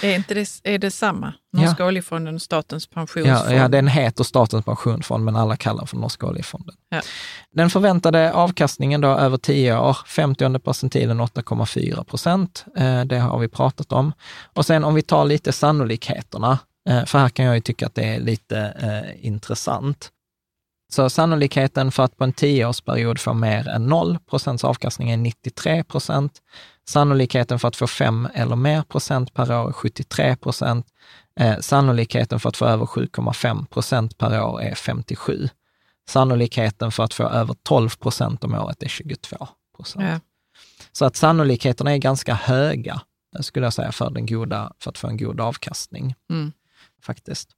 [0.01, 1.33] Är, inte det, är det samma?
[1.57, 3.51] Norska oljefonden och Statens pensionsfond?
[3.51, 6.75] Ja, ja, den heter Statens pensionsfond, men alla kallar den för Norska oljefonden.
[6.89, 7.01] Ja.
[7.51, 12.65] Den förväntade avkastningen då över 10 år, 50 percentilen 8,4 procent.
[12.77, 14.13] Eh, det har vi pratat om.
[14.53, 16.59] Och sen om vi tar lite sannolikheterna,
[16.89, 20.09] eh, för här kan jag ju tycka att det är lite eh, intressant.
[20.87, 25.83] Så sannolikheten för att på en tioårsperiod få mer än 0 procents avkastning är 93
[25.83, 26.41] procent.
[26.87, 30.87] Sannolikheten för att få 5 eller mer procent per år är 73 procent.
[31.39, 35.49] Eh, sannolikheten för att få över 7,5 procent per år är 57.
[36.07, 40.05] Sannolikheten för att få över 12 procent om året är 22 procent.
[40.05, 40.19] Ja.
[40.91, 43.01] Så att sannolikheterna är ganska höga,
[43.39, 46.15] skulle jag säga, för, den goda, för att få en god avkastning.
[46.29, 46.51] Mm.
[47.05, 47.49] Faktiskt.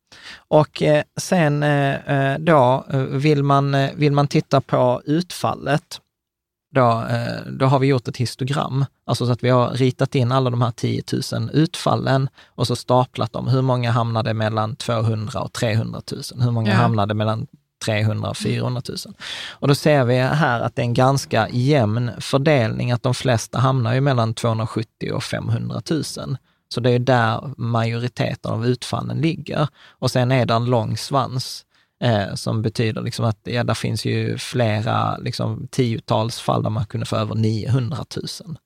[0.47, 6.01] Och eh, sen eh, eh, då vill man, vill man titta på utfallet,
[6.75, 7.03] då,
[7.59, 8.85] då har vi gjort ett histogram.
[9.05, 12.75] Alltså så att vi har ritat in alla de här 10 000 utfallen och så
[12.75, 13.47] staplat dem.
[13.47, 16.21] Hur många hamnade mellan 200 och 300 000?
[16.43, 16.75] Hur många Ja.
[16.75, 17.47] hamnade mellan
[17.85, 18.97] 300 och 400 000?
[19.49, 23.59] Och då ser vi här att det är en ganska jämn fördelning, att de flesta
[23.59, 25.81] hamnar ju mellan 270 och 500
[26.17, 26.37] 000.
[26.69, 29.67] Så det är där majoriteten av utfallen ligger.
[29.89, 31.65] Och sen är det en lång svans
[32.01, 36.85] eh, som betyder liksom att ja, där finns ju flera liksom, tiotals fall där man
[36.85, 38.05] kunde få över 900
[38.45, 38.57] 000.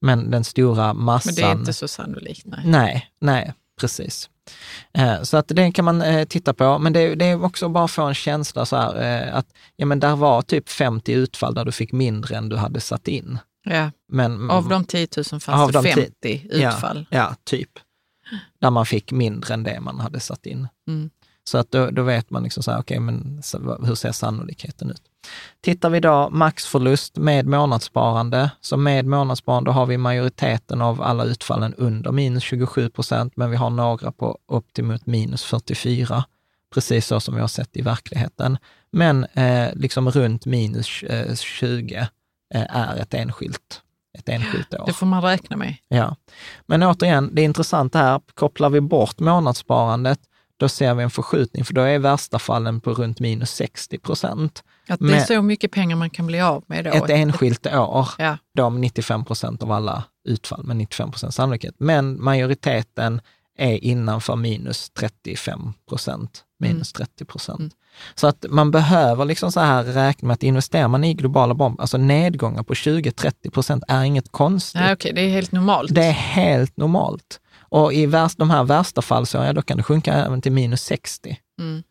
[0.00, 1.32] Men den stora massan...
[1.36, 2.46] Men det är inte så sannolikt.
[2.46, 2.60] Nej.
[2.64, 4.30] Nej, nej, precis.
[4.92, 7.84] Eh, Så att det kan man eh, titta på, men det, det är också bara
[7.84, 11.54] att få en känsla så här, eh, att ja, men där var typ 50 utfall
[11.54, 13.38] där du fick mindre än du hade satt in.
[13.64, 13.90] Ja.
[14.08, 17.06] Men, Av de 10 000 fanns det de 50 utfall.
[17.10, 17.70] Ja, ja, typ.
[18.60, 20.68] Där man fick mindre än det man hade satt in.
[20.88, 21.10] Mm.
[21.44, 23.42] Så att då, då vet man liksom så här, okej, men
[23.82, 25.02] hur ser sannolikheten ut?
[25.60, 31.74] Tittar vi då maxförlust med månadssparande, så med månadssparande har vi majoriteten av alla utfallen
[31.74, 36.24] under minus 27 procent, men vi har några på upp till minus 44,
[36.74, 38.58] precis så som vi har sett i verkligheten.
[38.90, 42.06] Men eh, liksom runt minus eh, 20 eh,
[42.50, 43.82] är ett enskilt
[44.18, 44.86] ett enskilt år.
[44.86, 45.76] Det får man räkna med.
[45.88, 46.16] Ja.
[46.66, 50.20] Men återigen, det är intressant här, kopplar vi bort månadssparandet,
[50.56, 54.64] då ser vi en förskjutning, för då är värsta fallen på runt minus 60 procent.
[54.88, 56.90] Att det är så mycket pengar man kan bli av med då.
[56.90, 58.38] Ett enskilt år, Ja.
[58.54, 61.74] då med 95 procent av alla utfall, med 95 procent sannolikhet.
[61.78, 63.20] Men majoriteten
[63.58, 67.60] är innanför minus 35 procent, minus 30 procent.
[67.60, 67.70] Mm.
[68.14, 71.82] Så att man behöver liksom så här räkna med att investerar man i globala bomber,
[71.82, 74.80] alltså nedgångar på 20-30 procent är inget konstigt.
[74.80, 75.94] Nej, okej, det är helt normalt.
[75.94, 77.40] Det är helt normalt.
[77.58, 80.82] Och i värst, de här värsta fallsåren, ja, då kan det sjunka även till minus
[80.82, 81.38] 60.
[81.60, 81.82] Mm.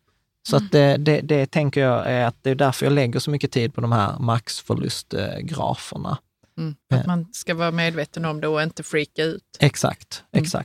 [0.48, 3.30] Så att det, det, det tänker jag är att det är därför jag lägger så
[3.30, 6.18] mycket tid på de här maxförlustgraferna.
[6.58, 6.74] Mm.
[6.94, 9.42] Att man ska vara medveten om det och inte freaka ut.
[9.60, 10.64] Exakt, Mm.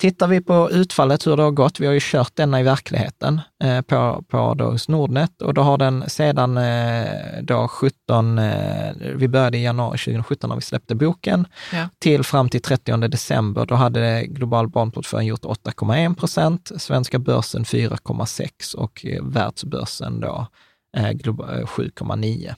[0.00, 3.40] Tittar vi på utfallet, hur det har gått, vi har ju kört denna i verkligheten
[3.64, 8.92] eh, på, på då hos Nordnet och då har den sedan eh, då 17, eh,
[9.16, 11.88] vi började i januari 2017 när vi släppte boken, Ja.
[11.98, 18.74] till fram till 30 december, då hade global barnportfölj gjort 8,1 procent, svenska börsen 4,6
[18.76, 20.46] och eh, världsbörsen då
[20.96, 22.54] eh, globa- eh, 7,9.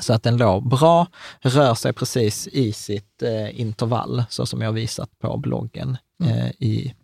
[0.00, 1.06] Så att den låg bra,
[1.40, 6.48] rör sig precis i sitt eh, intervall, så som jag har visat på bloggen eh,
[6.58, 6.94] i,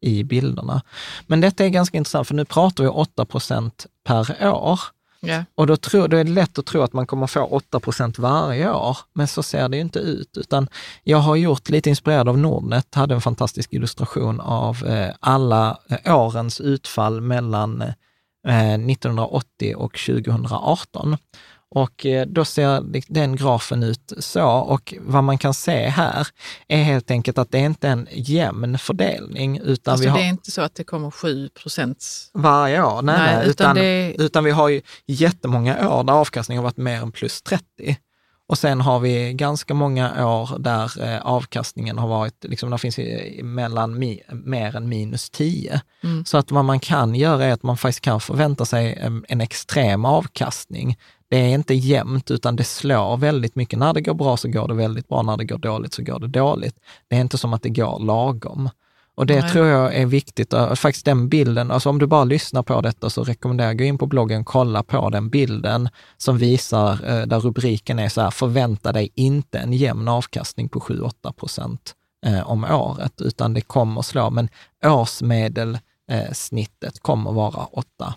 [0.00, 0.82] i bilderna.
[1.26, 4.80] Men detta är ganska intressant, för nu pratar vi 8 procent per år.
[5.20, 5.44] Ja.
[5.54, 8.18] Och då, tror, då är det lätt att tro att man kommer få 8 procent
[8.18, 10.36] varje år, men så ser det ju inte ut.
[10.36, 10.68] Utan
[11.02, 16.16] jag har gjort, lite inspirerad av Nordnet, hade en fantastisk illustration av eh, alla eh,
[16.16, 17.82] årens utfall mellan
[18.46, 21.16] eh, 1980 och 2018.
[21.70, 24.46] Och eh, då ser den grafen ut så.
[24.48, 26.26] Och vad man kan se här
[26.68, 30.24] är helt enkelt att det är inte en jämn fördelning, utan Alltså vi har det
[30.24, 32.30] är inte så att det kommer 7 procents...
[32.34, 33.02] varje år.
[33.02, 36.64] Nej, Nej, nej, utan utan, det- utan vi har ju jättemånga år där avkastningen har
[36.70, 37.64] varit mer än plus 30.
[38.48, 42.98] Och sen har vi ganska många år där eh, avkastningen har varit, liksom, där finns
[43.42, 45.80] mellan mi, mer än minus 10.
[46.04, 46.24] Mm.
[46.24, 49.40] Så att vad man kan göra är att man faktiskt kan förvänta sig en, en
[49.40, 50.98] extrem avkastning.
[51.28, 53.78] Det är inte jämnt, utan det slår väldigt mycket.
[53.78, 56.18] När det går bra så går det väldigt bra, när det går dåligt så går
[56.18, 56.76] det dåligt.
[57.08, 58.70] Det är inte som att det går lagom.
[59.14, 59.50] Och det Nej.
[59.50, 60.52] tror jag är viktigt.
[60.52, 63.84] Och Faktiskt den bilden, alltså om du bara lyssnar på detta så rekommenderar jag gå
[63.84, 68.30] in på bloggen, kolla på den bilden som visar, eh, där rubriken är så här,
[68.30, 71.94] förvänta dig inte en jämn avkastning på 7-8 procent
[72.26, 74.48] eh, om året, utan det kommer slå, men
[74.84, 78.14] årsmedelsnittet kommer vara 8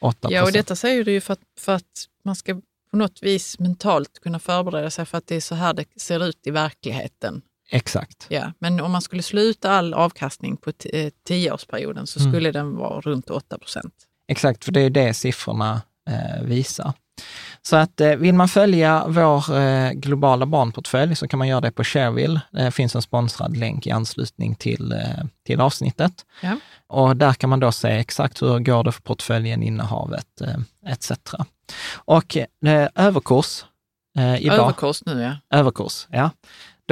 [0.00, 2.54] 8 Ja, och detta säger du ju för att, för att man ska
[2.90, 6.24] på något vis mentalt kunna förbereda sig för att det är så här det ser
[6.24, 7.42] ut i verkligheten.
[7.70, 8.26] Exakt.
[8.28, 12.32] Ja, men om man skulle sluta all avkastning på eh, tioårsperioden så Mm.
[12.32, 13.94] skulle den vara runt 8 procent.
[14.28, 16.92] Exakt, för det är det siffrorna eh, visar.
[17.62, 21.70] Så att eh, vill man följa vår eh, globala barnportfölj så kan man göra det
[21.70, 22.40] på Shareville.
[22.50, 26.12] Det finns en sponsrad länk i anslutning till, eh, till avsnittet.
[26.40, 26.56] Ja.
[26.86, 31.12] Och där kan man då se exakt hur går det för portföljen, innehavet eh, etc.
[31.94, 32.36] Och
[32.94, 33.64] överkurs
[34.18, 34.58] eh, idag.
[34.58, 35.58] Överkurs nu ja.
[35.58, 36.30] överkurs, ja.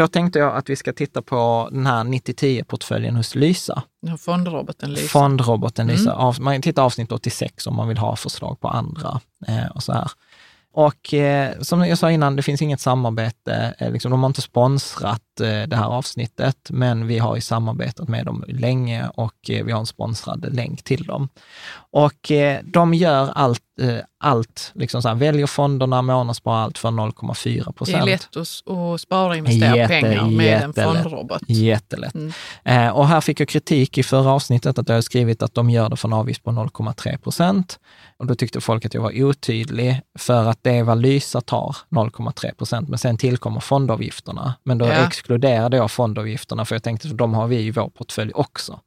[0.01, 3.83] Då tänkte jag att vi ska titta på den här 90-10-portföljen hos Lysa.
[4.19, 5.09] Fondroboten lyser.
[5.09, 5.97] Fondroboten Mm.
[5.97, 6.13] Lysa.
[6.13, 9.93] Av, man tittar avsnitt 86 om man vill ha förslag på andra eh, och så
[9.93, 10.11] här.
[10.73, 13.75] Och eh, som jag sa innan, det finns inget samarbete.
[13.79, 18.09] Eh, liksom, de har inte sponsrat eh, det här avsnittet, men vi har ju samarbetat
[18.09, 21.29] med dem länge och eh, vi har en sponsrad länk till dem.
[21.93, 23.63] Och eh, de gör allt,
[24.21, 28.03] allt liksom så här, väljer fonderna, månadssparar allt för 0,4 det procent.
[28.03, 31.03] är lätt att, att spara och investera Jätte- pengar med en jättelätt.
[31.03, 31.43] fondrobot.
[31.49, 32.15] Jättelätt.
[32.15, 32.33] Mm.
[32.65, 35.71] Eh, och här fick jag kritik i förra avsnittet att jag hade skrivit att de
[35.71, 37.79] gör det för en avgift på 0,3 procent.
[38.17, 41.77] Och då tyckte folk att jag var otydlig för att det är vad Lysa tar,
[41.91, 44.55] 0,3 procent, men sen tillkommer fondavgifterna.
[44.65, 44.93] Men då Ja.
[44.93, 48.81] exkluderade jag fondavgifterna för jag tänkte att de har vi i vår portfölj också.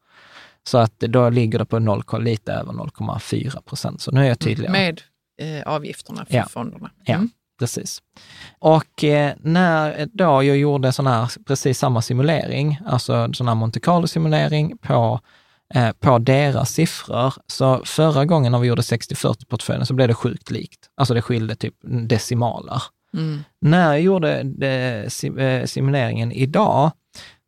[0.68, 4.02] Så att då ligger det på 0, lite över 0,4 procent.
[4.02, 4.70] Så nu är jag tydlig.
[4.70, 5.02] Med
[5.42, 6.46] eh, avgifterna för Ja.
[6.46, 6.92] fonderna.
[7.06, 7.30] Ja, Mm.
[7.60, 8.02] precis.
[8.60, 13.80] Och eh, när då jag gjorde sån här, precis samma simulering, alltså sån här Monte
[13.80, 15.20] Carlo-simulering på,
[15.74, 20.52] eh, på deras siffror, så förra gången när vi gjorde 60-40-portföljen så blev det sjukt
[20.52, 20.90] likt.
[20.98, 21.76] Alltså det skilde typ
[22.08, 22.84] decimaler.
[23.14, 23.44] Mm.
[23.62, 26.92] När jag gjorde eh, simuleringen idag,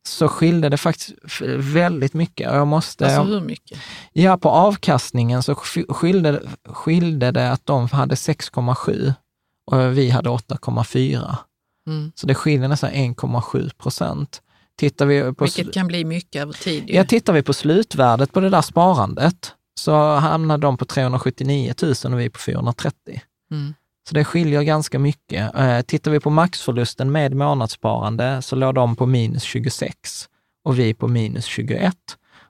[0.07, 1.11] så skilde det faktiskt
[1.57, 2.49] väldigt mycket.
[2.51, 3.79] Och jag måste, Alltså hur mycket?
[4.13, 9.13] Ja, på avkastningen så sk- skilde, skilde det att de hade 6,7
[9.71, 11.35] och vi hade 8,4.
[11.87, 12.11] Mm.
[12.15, 14.41] Så det skiljer nästan 1,7 procent.
[14.77, 16.89] Tittar vi på, Vilket kan bli mycket över tid.
[16.89, 16.95] ju.
[16.95, 22.13] ja, tittar vi på slutvärdet på det där sparandet så hamnade de på 379 000
[22.13, 23.21] och vi på 430.
[23.51, 23.73] Mm.
[24.07, 25.55] Så det skiljer ganska mycket.
[25.55, 30.29] Eh, tittar vi på maxförlusten med månadssparande så låg de på minus 26
[30.63, 31.95] och vi på minus 21.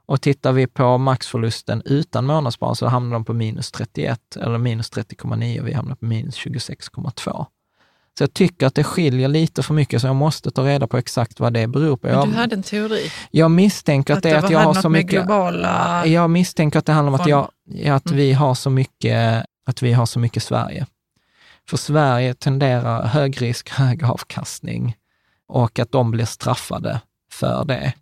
[0.08, 4.92] Och tittar vi på maxförlusten utan månadssparande så hamnar de på minus 31 eller minus
[4.92, 7.46] 30,9 och vi hamnar på minus 26,2.
[8.18, 10.98] Så jag tycker att det skiljer lite för mycket, så jag måste ta reda på
[10.98, 12.08] exakt vad det beror på.
[12.08, 13.12] Men du hade en teori?
[13.32, 15.12] Jag misstänker att, att det är att jag har så mycket...
[15.12, 16.06] globala...
[16.06, 17.50] Jag misstänker att det handlar om att, jag,
[17.96, 18.18] att mm.
[18.18, 20.86] vi har så mycket, att vi har så mycket Sverige.
[21.70, 24.96] För Sverige tenderar hög risk, hög avkastning
[25.48, 27.02] och att de blir straffade
[27.32, 27.94] för det,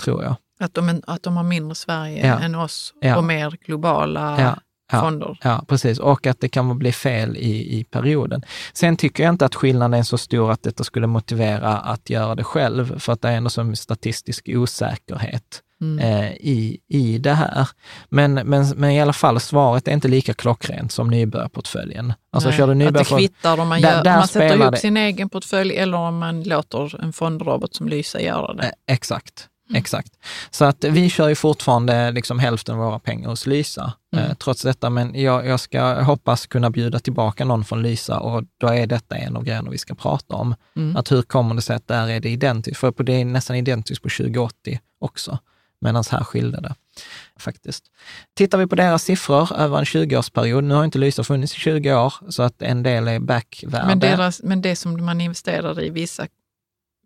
[0.00, 0.36] tror jag.
[0.60, 2.40] Att de, att de har mindre Sverige ja.
[2.40, 3.16] än oss ja.
[3.16, 4.56] och mer globala ja.
[4.92, 5.38] Ja, fonder.
[5.42, 5.98] Ja, precis.
[5.98, 8.42] Och att det kan bli fel i, i perioden.
[8.72, 12.34] Sen tycker jag inte att skillnaden är så stor att detta skulle motivera att göra
[12.34, 15.98] det själv, för att det är ändå som statistisk osäkerhet mm.
[15.98, 17.68] eh, i, i det här.
[18.08, 22.12] Men, men, men i alla fall, svaret är inte lika klockrent som nybörjarportföljen.
[22.32, 24.56] Alltså, Nej, kör du nybörjar att det kvittar om man, gör, där, där man sätter
[24.56, 24.78] ihop det.
[24.78, 28.62] sin egen portfölj eller om man låter en fondrobot som Lysa göra det.
[28.62, 29.48] Eh, exakt.
[29.68, 29.78] Mm.
[29.78, 30.12] Exakt.
[30.50, 34.30] Så att vi kör ju fortfarande liksom hälften av våra pengar hos Lysa, eh, mm.
[34.30, 34.90] eh, trots detta.
[34.90, 39.16] Men jag, jag ska hoppas kunna bjuda tillbaka någon från Lysa och då är detta
[39.16, 40.54] en av grejerna vi ska prata om.
[40.76, 40.96] Mm.
[40.96, 42.80] Att hur kommer det sig att där är det identiskt?
[42.80, 45.38] För det är nästan identiskt på 2080 också,
[45.80, 46.74] medan här skilde det
[47.40, 47.84] faktiskt.
[48.34, 51.94] Tittar vi på deras siffror över en 20-årsperiod, nu har inte Lysa funnits i 20
[51.94, 53.86] år, så att en del är backvärde.
[53.86, 56.26] Men, deras, men det som man investerar i vissa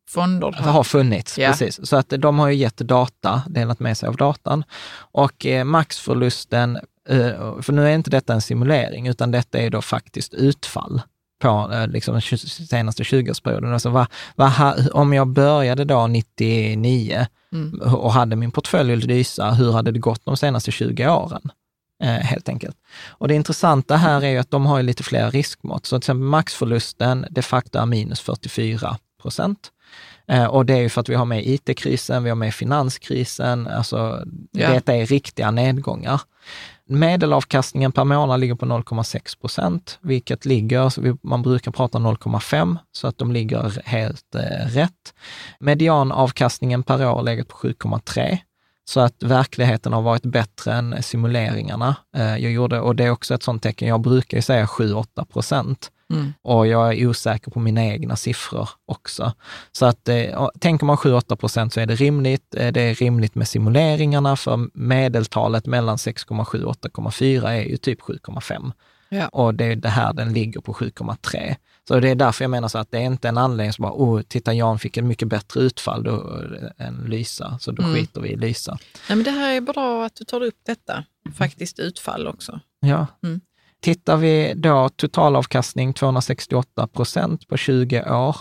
[0.09, 1.39] fonder har, har funnits.
[1.39, 1.51] Ja.
[1.51, 1.89] Precis.
[1.89, 4.65] Så att de har ju gett data, delat med sig av datan.
[4.97, 6.77] Och eh, maxförlusten,
[7.09, 11.03] eh, för nu är inte detta en simulering, utan detta är då faktiskt utfall
[11.41, 13.73] på eh, liksom, den senaste 20-årsperioden.
[13.73, 14.53] Alltså, vad, vad,
[14.93, 17.81] om jag började då 99 mm.
[17.81, 21.51] och hade min portfölj Lysa, hur hade det gått de senaste 20 åren?
[22.03, 22.77] Eh, helt enkelt.
[23.09, 25.87] Och det intressanta här är ju att de har lite fler riskmått.
[25.87, 29.71] Så till exempel maxförlusten de facto är minus 44 procent.
[30.29, 33.67] Eh, och det är ju för att vi har med IT-krisen, vi har med finanskrisen,
[33.67, 34.71] alltså ja.
[34.71, 36.21] detta är riktiga nedgångar.
[36.91, 43.19] Medelavkastningen per månad ligger på 0,6 procent, vilket ligger, man brukar prata 0,5, så att
[43.19, 45.15] de ligger helt eh, rätt.
[45.61, 48.39] Medianavkastningen per år ligger legat på 7,3.
[48.85, 51.97] Så att verkligheten har varit bättre än simuleringarna.
[52.17, 55.25] Eh, jag gjorde, och det är också ett sånt tecken, jag brukar ju säga 7-8
[55.25, 55.91] procent.
[56.11, 56.33] Mm.
[56.43, 59.33] Och jag är osäker på mina egna siffror också.
[59.73, 62.55] Så att eh, tänker man 7-8 procent så är det rimligt.
[62.55, 68.01] Eh, det är rimligt med simuleringarna, för medeltalet mellan 6,7 och 8,4 är ju typ
[68.01, 68.73] 7,5.
[69.09, 69.29] Ja.
[69.29, 71.57] Och det är det här den ligger på 7,3.
[71.89, 73.93] Så det är därför jag menar så att det är inte en anledning som bara,
[73.93, 76.43] oh, titta Jan fick en mycket bättre utfall då,
[76.79, 77.95] än Lysa, så då mm.
[77.95, 78.79] skiter vi i Lysa.
[79.09, 81.05] Nej, men det här är bra att du tar upp detta,
[81.35, 82.61] faktiskt utfall också.
[82.81, 83.07] Ja.
[83.23, 83.41] Mm.
[83.81, 88.37] Tittar vi då totalavkastning 268 procent på 20 år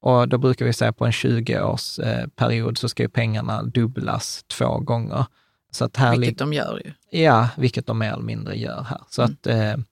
[0.00, 4.78] och då brukar vi säga på en 20-årsperiod eh, så ska ju pengarna dubblas två
[4.78, 5.26] gånger.
[5.70, 7.20] Så att här vilket de gör ju.
[7.20, 9.00] Ja, vilket de mer eller mindre gör här.
[9.08, 9.32] Så mm.
[9.32, 9.84] att eh,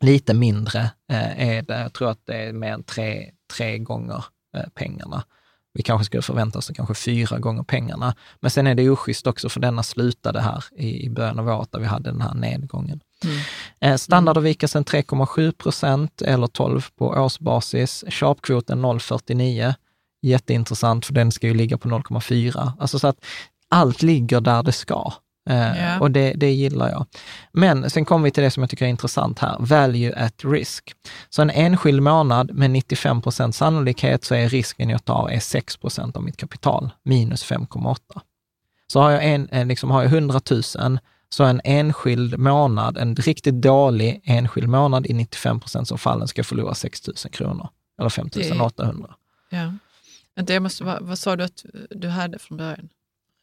[0.00, 0.80] lite mindre
[1.10, 1.80] eh, är det.
[1.80, 4.24] Jag tror att det är mer än tre, tre gånger
[4.56, 5.24] eh, pengarna.
[5.74, 8.14] Vi kanske skulle förvänta oss kanske fyra gånger pengarna.
[8.40, 11.72] Men sen är det oschysst också för denna slutade här i, i början av året
[11.72, 13.00] där vi hade den här nedgången.
[13.24, 13.36] Mm.
[13.80, 18.04] Eh, standardavvikelsen 3,7 procent eller 12 på årsbasis.
[18.08, 19.74] Sharpkvoten 0,49.
[20.22, 22.72] Jätteintressant för den ska ju ligga på 0,4.
[22.78, 23.24] Alltså så att
[23.68, 25.12] allt ligger där det ska.
[25.50, 26.02] Yeah.
[26.02, 27.06] Och det, det gillar jag.
[27.52, 30.92] Men sen kommer vi till det som jag tycker är intressant här, value at risk.
[31.28, 35.76] Så en enskild månad med 95 procent sannolikhet så är risken jag tar är 6
[35.76, 37.96] procent av mitt kapital, minus 5,8.
[38.92, 40.98] Så har jag, en, liksom har jag 100 000,
[41.32, 46.44] så en enskild månad, en riktigt dålig enskild månad i 95 procent av fallen ska
[46.44, 47.68] förlora 6 000 kronor,
[47.98, 48.28] eller 5
[48.60, 49.14] 800.
[49.50, 49.72] Ja.
[50.36, 52.88] Vänta, jag måste, vad, vad sa du att du hade från början?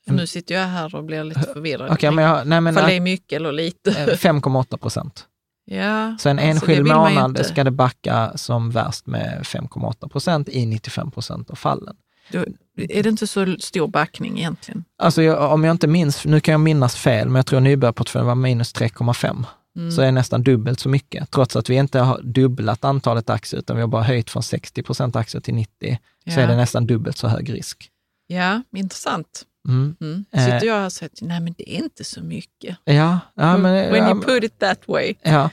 [0.08, 1.92] För nu sitter jag här och blir lite förvirrad.
[1.92, 3.92] Okay, men jag, nej, men, För det är mycket eller lite?
[3.92, 5.28] 5,8 eh, procent.
[5.66, 10.66] Ja, så en alltså enskild månad ska det backa som värst med 5,8 procent i
[10.66, 11.96] 95 procent av fallen.
[12.32, 14.84] Då är det inte så stor backning egentligen?
[14.98, 18.28] Alltså jag, om jag inte minns, nu kan jag minnas fel, men jag tror nybörjarportföljen
[18.28, 19.46] var minus 3,5.
[19.78, 19.92] Mm.
[19.92, 23.76] Så är nästan dubbelt så mycket, trots att vi inte har dubblat antalet aktier, utan
[23.76, 26.34] vi har bara höjt från 60 procent aktier till 90, ja.
[26.34, 27.90] så är det nästan dubbelt så hög risk.
[28.28, 29.46] Ja, intressant.
[29.68, 29.96] Mm.
[30.02, 30.26] Mm.
[30.32, 30.64] Sitter eh.
[30.64, 32.78] jag här och säger nej men det är inte så mycket.
[32.84, 35.14] Ja, ja men, When you put it that way.
[35.22, 35.50] Ja.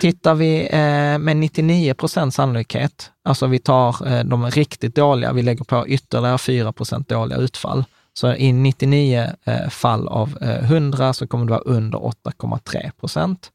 [0.00, 5.42] Tittar vi eh, med 99 procents sannolikhet, alltså vi tar eh, de riktigt dåliga, vi
[5.42, 7.84] lägger på ytterligare 4 procent dåliga utfall.
[8.12, 13.50] Så i 99 eh, fall av 100 eh, så kommer det vara under 8,3 procent.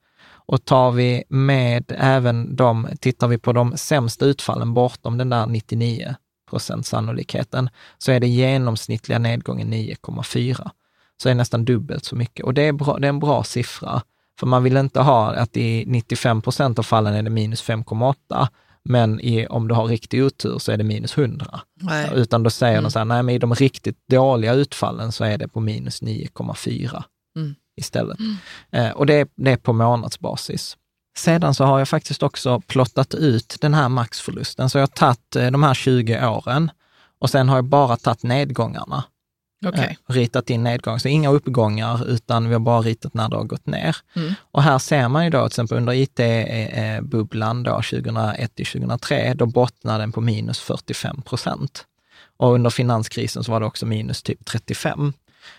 [0.48, 5.46] Och tar vi med även de, tittar vi på de sämsta utfallen bortom den där
[5.46, 6.16] 99
[6.46, 10.70] procent sannolikheten, så är det genomsnittliga nedgången 9,4.
[11.18, 12.46] Så är det nästan dubbelt så mycket.
[12.46, 14.02] Och det är, bra, det är en bra siffra.
[14.40, 18.48] För man vill inte ha att i 95 procent av fallen är det minus 5,8,
[18.84, 21.60] men i, om du har riktig otur så är det minus 100.
[21.82, 22.10] Nej.
[22.14, 22.84] Utan då säger Mm.
[22.84, 26.02] de så här, nej men i de riktigt dåliga utfallen så är det på minus
[26.02, 27.04] 9,4
[27.38, 27.56] Mm.
[27.78, 28.18] istället.
[28.72, 30.78] Eh, och det är, det är på månadsbasis.
[31.18, 34.70] Sedan så har jag faktiskt också plottat ut den här maxförlusten.
[34.70, 36.72] Så jag har tagit eh, de här 20 åren
[37.20, 39.04] och sen har jag bara tagit nedgångarna.
[39.66, 39.98] Okej.
[40.10, 41.00] Eh, ritat in nedgång.
[41.00, 43.98] Så inga uppgångar, utan vi har bara ritat när det har gått ner.
[44.16, 44.34] Mm.
[44.52, 49.46] Och här ser man ju då till exempel under IT-bubblan då 2001 till 2003, då
[49.46, 51.86] bottnade den på minus 45 procent.
[52.38, 55.14] Och under finanskrisen så var det också minus typ 35.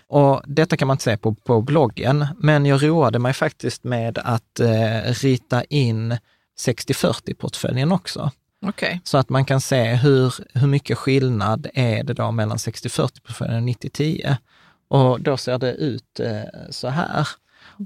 [0.07, 4.17] Och detta kan man inte se på, på bloggen, men jag roade mig faktiskt med
[4.17, 6.17] att eh, rita in
[6.59, 8.31] 60-40-portföljen också.
[8.65, 9.01] Okej.
[9.03, 13.69] Så att man kan se hur, hur mycket skillnad är det då mellan 60-40-portföljen och
[13.69, 14.35] 90-10.
[14.87, 17.27] Och då ser det ut eh, så här.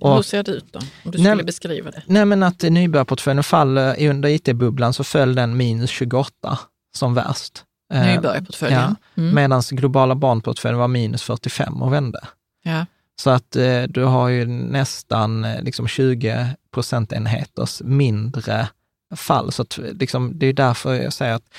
[0.01, 0.79] Och- Hur ser det ut då?
[0.79, 2.03] Om du Nej, skulle men- beskriva det.
[2.05, 6.59] Nej men att nybörjarportföljen faller, under IT-bubblan så föll den minus 28
[6.95, 7.63] som värst.
[7.91, 8.79] Eh, Nybörjarportföljen.
[8.81, 9.35] Ja, Mm.
[9.35, 12.19] Medan globala barnportföljen var minus 45 och vände.
[12.63, 12.85] Ja.
[13.21, 18.67] Så att eh, du har ju nästan eh, liksom 20 procentenheters mindre
[19.15, 19.51] fall.
[19.51, 21.53] Så att, liksom, det är därför jag säger att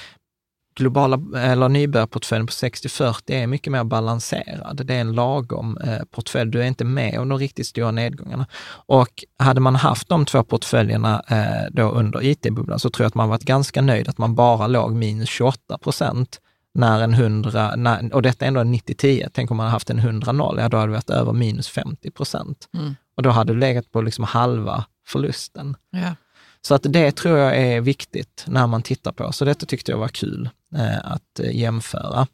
[0.74, 4.86] globala eller nybörjarportföljen på 60-40 är mycket mer balanserad.
[4.86, 6.50] Det är en lagom eh, portfölj.
[6.50, 8.46] Du är inte med om de riktigt stora nedgångarna.
[8.86, 13.14] Och hade man haft de två portföljerna eh, då under IT-bubblan så tror jag att
[13.14, 16.40] man varit ganska nöjd att man bara låg minus 28 procent
[16.74, 19.90] när en 100, när, och detta är ändå en 90-10, tänk om man hade haft
[19.90, 22.68] en 100-0, ja då hade det varit över minus 50 procent.
[22.74, 22.94] Mm.
[23.16, 25.76] Och då hade du legat på liksom halva förlusten.
[25.90, 26.14] Ja.
[26.62, 29.32] Så att det tror jag är viktigt när man tittar på.
[29.32, 32.26] Så detta tyckte jag var kul eh, att eh, jämföra.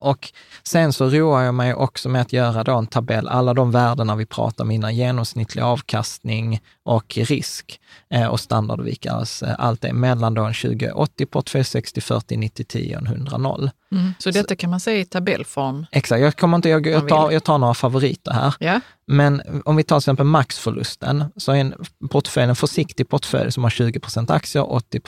[0.00, 3.70] Och sen så roar jag mig också med att göra då en tabell, alla de
[3.70, 9.92] värdena vi pratar om innan, genomsnittlig avkastning och risk eh, och standardvikars, eh, allt det
[9.92, 13.70] mellan då en 2080 portfölj, 60, 40, 90, 10 och en 100, 0.
[13.92, 14.14] Mm.
[14.18, 15.86] Så detta kan man säga i tabellform.
[15.92, 18.54] Exakt, jag, kommer inte, jag, jag, tar, jag tar några favoriter här.
[18.60, 18.80] Ja.
[19.06, 21.74] Men om vi tar till exempel maxförlusten, så är en
[22.10, 25.00] portfölj, en försiktig portfölj som har 20 aktier, 80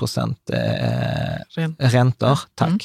[0.52, 0.56] eh,
[1.56, 1.76] Ren.
[1.78, 2.68] räntor, tack.
[2.68, 2.78] Mm.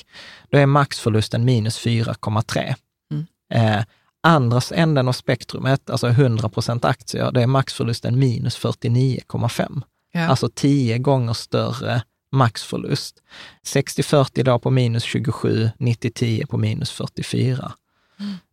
[0.49, 2.75] Då är maxförlusten minus 4,3.
[3.11, 3.25] Mm.
[3.53, 3.83] Eh,
[4.23, 9.81] andra änden av spektrumet, alltså 100% aktier, det är maxförlusten minus 49,5.
[10.11, 10.27] Ja.
[10.27, 12.01] Alltså 10 gånger större
[12.33, 13.15] maxförlust.
[13.65, 17.73] 60-40 då på minus 27, 90-10 på minus 44.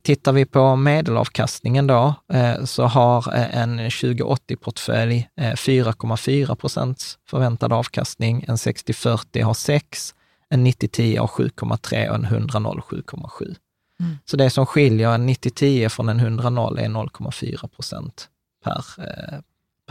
[0.03, 7.72] Tittar vi på medelavkastningen då, eh, så har eh, en 2080-portfölj eh, 4,4 procents förväntad
[7.72, 10.14] avkastning, en 60-40 har 6,
[10.49, 13.55] en 90-10 har 7,3 och en 100-0 7,7.
[14.01, 14.18] Mm.
[14.24, 18.28] Så det som skiljer en 90-10 från en 100-0 är 0,4 procent
[18.64, 19.39] per, eh,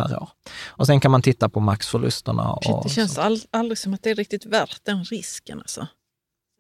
[0.04, 0.30] per år.
[0.68, 2.58] Och sen kan man titta på maxförlusterna.
[2.62, 5.60] Shit, det känns all, aldrig som att det är riktigt värt den risken.
[5.60, 5.88] Alltså.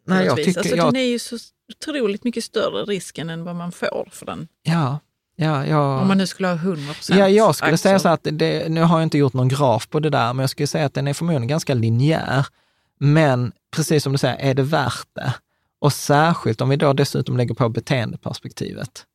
[0.07, 1.37] Nej, jag tycker, alltså, jag, Den är ju så
[1.69, 4.47] otroligt mycket större risken än vad man får för den.
[4.63, 4.99] ja,
[5.35, 8.27] ja, jag, Om man nu skulle ha 100 procent Ja, jag skulle säga så att,
[8.31, 10.85] det, nu har jag inte gjort någon graf på det där, men jag skulle säga
[10.85, 12.45] att den är förmodligen ganska linjär.
[12.99, 15.33] Men precis som du säger, är det värt det?
[15.79, 19.05] Och särskilt om vi då dessutom lägger på beteendeperspektivet.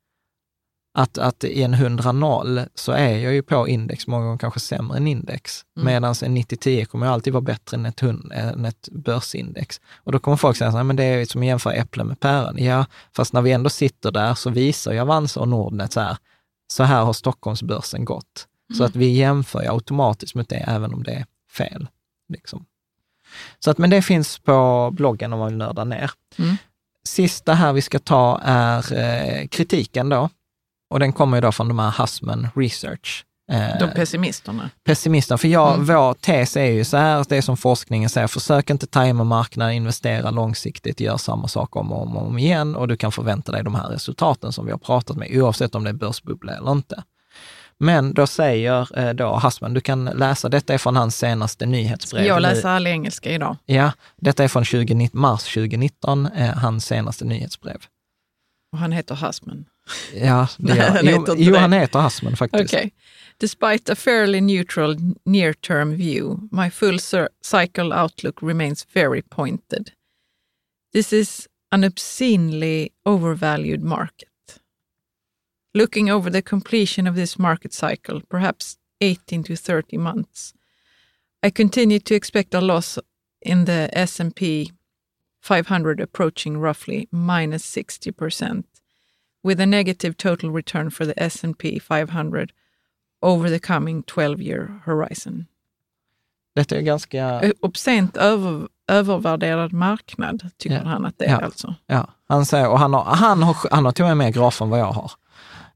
[0.97, 4.97] Att, att i en 100-0 så är jag ju på index många gånger kanske sämre
[4.97, 5.64] än index.
[5.76, 5.86] Mm.
[5.86, 9.80] Medan en 90-10 kommer alltid vara bättre än ett, hund- än ett börsindex.
[9.97, 12.20] Och då kommer folk säga så här, men det är som att jämföra äpplen med
[12.20, 12.59] päron.
[12.59, 12.86] Ja,
[13.16, 16.16] fast när vi ändå sitter där så visar ju Avanza och Nordnet så här,
[16.72, 18.47] så här har Stockholmsbörsen gått.
[18.78, 21.88] Så att vi jämför ju automatiskt mot det, även om det är fel.
[22.28, 22.66] Liksom.
[23.59, 26.11] Så att, men det finns på bloggen om man vill nörda ner.
[26.38, 26.57] Mm.
[27.05, 30.30] Sista här vi ska ta är eh, kritiken då.
[30.91, 33.24] Och den kommer ju då från de här Hussman Research.
[33.53, 34.70] Eh, De pessimisterna.
[34.85, 35.39] pessimisterna.
[35.39, 35.85] För jag, Mm.
[35.87, 39.74] vår tes är ju så här, det är som forskningen säger, försök inte tajma marknaden,
[39.74, 43.53] investera långsiktigt, gör samma sak om och om, och om igen och du kan förvänta
[43.53, 46.72] dig de här resultaten som vi har pratat med, oavsett om det är börsbubbla eller
[46.72, 47.03] inte.
[47.78, 52.24] Men då säger eh, då Hassman, du kan läsa, detta är från hans senaste nyhetsbrev.
[52.26, 53.57] Jag läser all engelska idag.
[53.64, 57.76] Ja, detta är från 20, mars 2019, eh, hans senaste nyhetsbrev.
[58.72, 59.64] Och han heter Husman.
[60.14, 62.74] Ja, det gör, jo, jo, han heter faktiskt.
[62.74, 62.91] Okay.
[63.39, 66.98] Despite a fairly neutral near-term view, my full
[67.43, 69.90] cycle outlook remains very pointed.
[70.93, 74.28] This is an obscenely overvalued market.
[75.74, 80.55] Looking over the completion of this market cycle, perhaps 18 to 30 months.
[81.43, 82.98] I continue to expect a loss
[83.43, 84.70] in the S&P
[85.43, 88.65] 500 approaching roughly minus 60%,
[89.44, 92.52] with a negative total return for the S&P 500
[93.22, 95.46] over the coming 12-year horizon.
[96.54, 97.40] Detta är ganska...
[97.42, 100.82] Eh, Obscent över, övervärderad marknad, tycker Ja.
[100.84, 101.40] han att det är Ja.
[101.40, 101.74] alltså.
[101.86, 104.64] Ja, han säger, och han har, han har, han har till och med mer grafer
[104.64, 105.10] än vad jag har.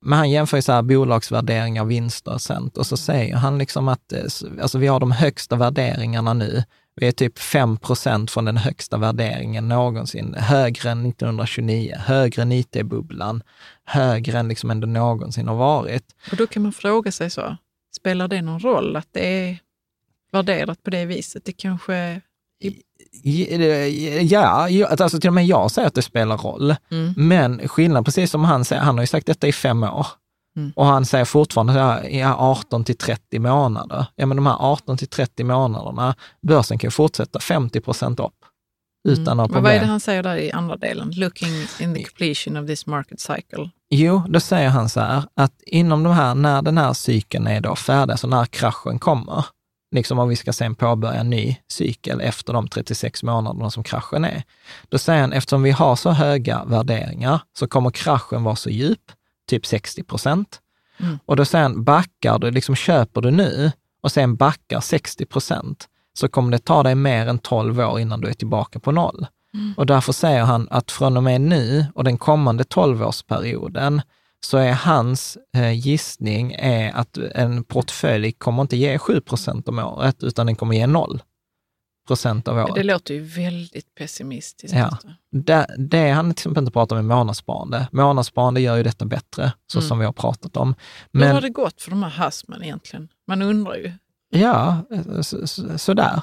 [0.00, 2.76] Men han jämför ju så här bolagsvärderingar, vinster och sånt.
[2.76, 4.22] Och så säger han liksom att eh,
[4.62, 6.64] alltså vi har de högsta värderingarna nu.
[7.00, 10.34] Vi är typ 5 procent från den högsta värderingen någonsin.
[10.34, 13.42] Högre än 1929, högre än IT-bubblan,
[13.84, 16.04] högre än liksom ändå någonsin har varit.
[16.30, 17.56] Och då kan man fråga sig så,
[17.96, 19.58] spelar det någon roll att det är
[20.32, 21.44] värderat på det viset?
[21.44, 22.20] Det kanske...
[24.22, 26.74] Ja, alltså till och med jag säger att det spelar roll.
[26.90, 27.14] Mm.
[27.16, 30.06] Men skillnad, precis som han säger, han har ju sagt detta i fem år.
[30.58, 30.72] Mm.
[30.76, 34.06] Och han säger fortfarande så ja, 18 till 30 månader.
[34.16, 38.34] Ja, men de här 18 till 30 månaderna, börsen kan fortsätta 50 procent upp
[39.08, 39.36] utan några Mm.
[39.36, 39.62] Men problem.
[39.64, 41.10] vad är det han säger där i andra delen?
[41.16, 41.48] Looking
[41.80, 43.70] in the completion of this market cycle.
[43.90, 47.60] Jo, då säger han så här, att inom de här, när den här cykeln är
[47.60, 49.44] då färdig, alltså när kraschen kommer,
[49.94, 54.24] liksom om vi ska sen påbörja en ny cykel efter de 36 månaderna som kraschen
[54.24, 54.42] är,
[54.88, 59.12] då säger han, eftersom vi har så höga värderingar så kommer kraschen vara så djup,
[59.48, 60.60] typ 60 procent.
[61.00, 61.18] Mm.
[61.24, 66.28] Och då han, backar du, liksom köper du nu och sen backar 60 procent, så
[66.28, 69.26] kommer det ta dig mer än 12 år innan du är tillbaka på noll.
[69.76, 74.00] Och därför säger han att från och med nu och den kommande 12-årsperioden
[74.40, 79.78] så är hans eh, gissning är att en portfölj kommer inte ge 7 procent om
[79.78, 81.22] året, utan den kommer ge 0
[82.08, 82.74] procent av året.
[82.74, 84.76] Det låter ju väldigt pessimistiskt.
[84.76, 84.84] Ja.
[84.84, 85.08] alltså.
[85.30, 87.88] Det, det han till exempel inte pratar om är månadssparande.
[87.92, 89.88] Månadssparande gör ju detta bättre, så Mm.
[89.88, 90.74] som vi har pratat om.
[91.12, 93.08] Hur har Men det gått för de här Hassman egentligen?
[93.26, 93.92] Man undrar ju.
[94.30, 94.76] ja,
[95.22, 96.22] så, så, sådär.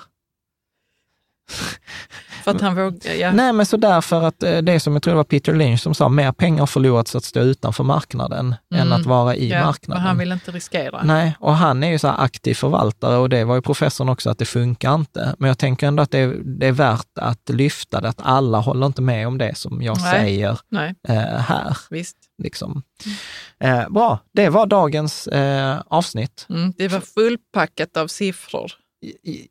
[2.43, 3.13] För att han vågar...
[3.15, 3.31] Ja.
[3.31, 5.79] Nej, men sådär för att eh, det är som jag tror det var Peter Lynch
[5.81, 8.93] som sa, mer pengar har förlorats att stå utanför marknaden än Mm.
[8.93, 10.03] att vara i ja, marknaden.
[10.03, 11.03] Han vill inte riskera.
[11.03, 14.29] Nej, och han är ju så här aktiv förvaltare och det var ju professorn också
[14.29, 15.35] att det funkar inte.
[15.39, 18.59] Men jag tänker ändå att det är, det är värt att lyfta det, att alla
[18.59, 20.11] håller inte med om det som jag Nej.
[20.11, 21.77] säger Nej, eh, här.
[21.89, 22.17] visst.
[22.43, 22.83] Liksom.
[23.59, 26.45] Eh, bra, det var dagens eh, avsnitt.
[26.49, 28.71] Mm, det var fullpackat av siffror.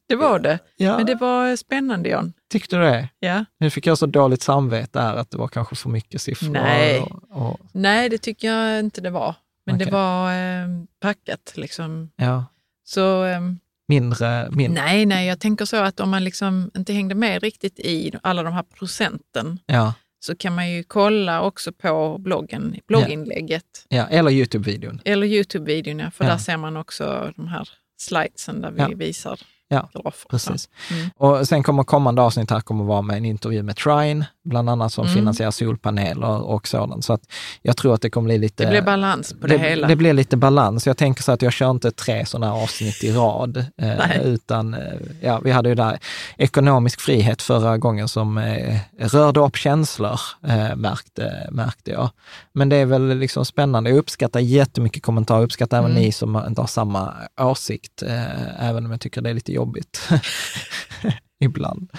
[0.09, 0.59] Det var det.
[0.77, 2.33] Ja, Men det var spännande, Jan.
[2.53, 3.09] tyckte du det?
[3.19, 3.45] Ja.
[3.61, 6.49] Nu fick jag så dåligt samvete här att det var kanske för mycket siffror.
[6.51, 7.01] Nej.
[7.01, 9.35] Och, och, Nej, det tycker jag inte det var.
[9.67, 9.87] Men Okej.
[9.87, 10.69] det var eh,
[11.01, 12.11] packat liksom.
[12.17, 12.45] ja,
[12.85, 13.41] Så eh,
[13.89, 14.83] mindre, mindre.
[14.85, 18.43] nej, nej, jag tänker så att om man liksom inte hängde med riktigt i alla
[18.43, 24.31] de här procenten Ja, så kan man ju kolla också på bloggen, blogginlägget ja, eller
[24.31, 25.01] Youtube-videon.
[25.05, 26.31] eller Youtube-videon, ja, för Ja.
[26.31, 27.69] där ser man också de här
[28.05, 28.91] slidesen där vi Ja.
[28.97, 29.41] visar
[29.93, 30.13] Ja.
[30.31, 30.69] Precis.
[30.91, 31.11] Mm.
[31.17, 34.93] Och sen kommer kommande avsnitt här kommer vara med en intervju med Trine, bland annat
[34.93, 35.15] som Mm.
[35.15, 37.05] finansierar solpaneler och sådant.
[37.05, 37.21] Så att
[37.63, 38.65] jag tror att det kommer bli lite...
[38.65, 39.87] Det blir balans på det, hela.
[39.89, 40.87] Det blir lite balans.
[40.87, 44.81] Jag tänker så att jag kör inte tre sådana avsnitt i rad, eh, utan eh,
[45.21, 45.99] ja, vi hade ju där
[46.37, 52.11] ekonomisk frihet förra gången som eh, rörde upp känslor, eh, märkte, märkte jag.
[52.53, 53.91] Men det är väl liksom spännande.
[53.91, 56.03] Jag uppskattar jättemycket kommentarer, jag uppskattar även Mm.
[56.03, 59.64] ni som inte har samma åsikt, eh, även om jag tycker det är lite jobbigt.
[61.41, 61.91] Ibland.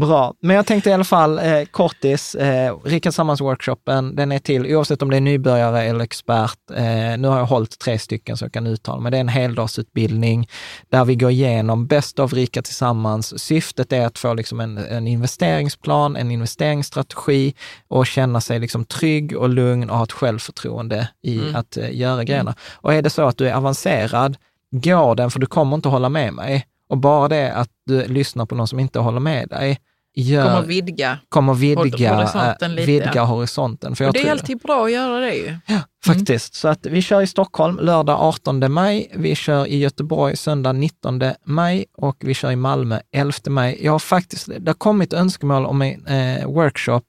[0.00, 4.66] Bra, men jag tänkte i alla fall eh, kortis, eh, Rika Sammans-workshopen, den är till
[4.76, 6.58] oavsett om det är nybörjare eller expert.
[6.74, 9.10] Eh, nu har jag hållit tre stycken så jag kan uttala mig.
[9.10, 10.48] Det är en heldagsutbildning
[10.88, 13.42] där vi går igenom bäst av Rika Tillsammans.
[13.42, 17.54] Syftet är att få liksom en, en investeringsplan, en investeringsstrategi
[17.88, 21.56] och känna sig liksom trygg och lugn och ha ett självförtroende i Mm.
[21.56, 22.54] att eh, göra grejerna.
[22.74, 24.36] Och är det så att du är avancerad,
[24.70, 26.66] gå den för du kommer inte hålla med mig.
[26.94, 29.78] Och bara det att du lyssnar på någon som inte håller med dig,
[30.14, 31.18] gör, Kommer vidga.
[31.28, 33.96] kommer vidga, horisonten eh, lite, vidga horisonten.
[33.96, 35.56] För Och jag det är alltid bra att göra det ju.
[35.66, 36.54] Ja, faktiskt.
[36.54, 41.20] Så att vi kör i Stockholm lördag 18 maj, vi kör i Göteborg söndag 19
[41.44, 43.78] maj och vi kör i Malmö 11 maj.
[43.82, 47.02] Jag har faktiskt, det har kommit önskemål om en eh, workshop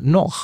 [0.00, 0.34] norr.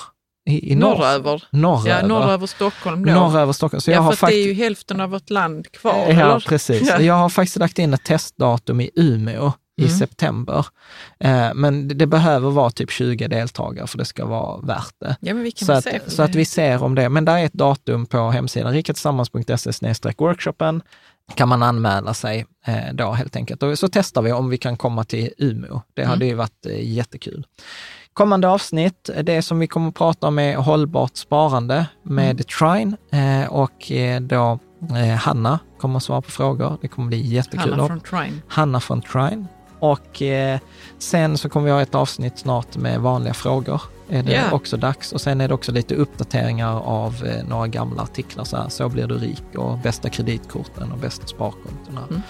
[0.50, 0.94] I, i norr.
[0.96, 1.42] Norröver.
[1.50, 2.00] Norröver.
[2.00, 3.12] Ja, norröver Stockholm då.
[3.12, 3.80] Norröver Stockholm.
[3.80, 5.92] Så jag ja, har för att det är ju hälften av vårt land kvar.
[5.92, 6.40] Ja, eller?
[6.40, 6.88] precis.
[6.88, 7.00] Ja.
[7.00, 9.98] Jag har faktiskt lagt in ett testdatum i Umeå i Mm.
[9.98, 10.66] september.
[11.20, 15.16] Eh, men det, det behöver vara typ 20 deltagare för det ska vara värt det.
[15.20, 16.00] Ja, men vi kan Så att, se.
[16.06, 17.08] så att vi ser om det.
[17.08, 20.82] Men där är ett datum på hemsidan, rikatillsammans.se workshopen
[21.34, 23.62] kan man anmäla sig eh, då helt enkelt.
[23.62, 25.80] Och så testar vi om vi kan komma till Umeå.
[25.94, 26.28] Det hade Mm.
[26.28, 27.46] ju varit eh, jättekul.
[28.14, 32.36] Kommande avsnitt, det som vi kommer att prata om är hållbart sparande med Mm.
[32.36, 34.58] Trine eh, och eh, då
[34.90, 36.78] Eh, Hanna kommer att svara på frågor.
[36.80, 37.72] Det kommer bli jättekul.
[37.72, 38.42] Hanna från Trine.
[38.48, 39.46] Hanna från Trine.
[39.82, 40.58] Och eh,
[40.98, 43.82] sen så kommer vi ha ett avsnitt snart med vanliga frågor.
[44.08, 44.42] Är det Ja.
[44.52, 45.12] också dags.
[45.12, 48.44] Och sen är det också lite uppdateringar av eh, några gamla artiklar.
[48.44, 52.00] Så, här, så blir du rik och bästa kreditkorten och bästa sparkontona.
[52.10, 52.22] Mm.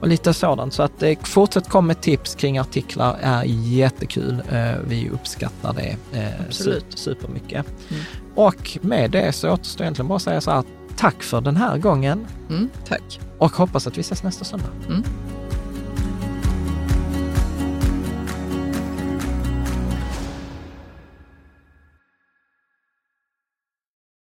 [0.00, 0.74] Och lite sådant.
[0.74, 4.42] Så att eh, fortsätt komma med tips kring artiklar är jättekul.
[4.52, 6.84] Eh, vi uppskattar det eh, Absolut.
[6.84, 7.66] super, supermycket.
[7.90, 8.02] Mm.
[8.34, 10.64] Och med det så återstår egentligen bara att säga så här.
[10.96, 13.20] Tack för den här gången Mm, tack.
[13.38, 14.68] och hoppas att vi ses nästa söndag.
[14.88, 15.04] Mm.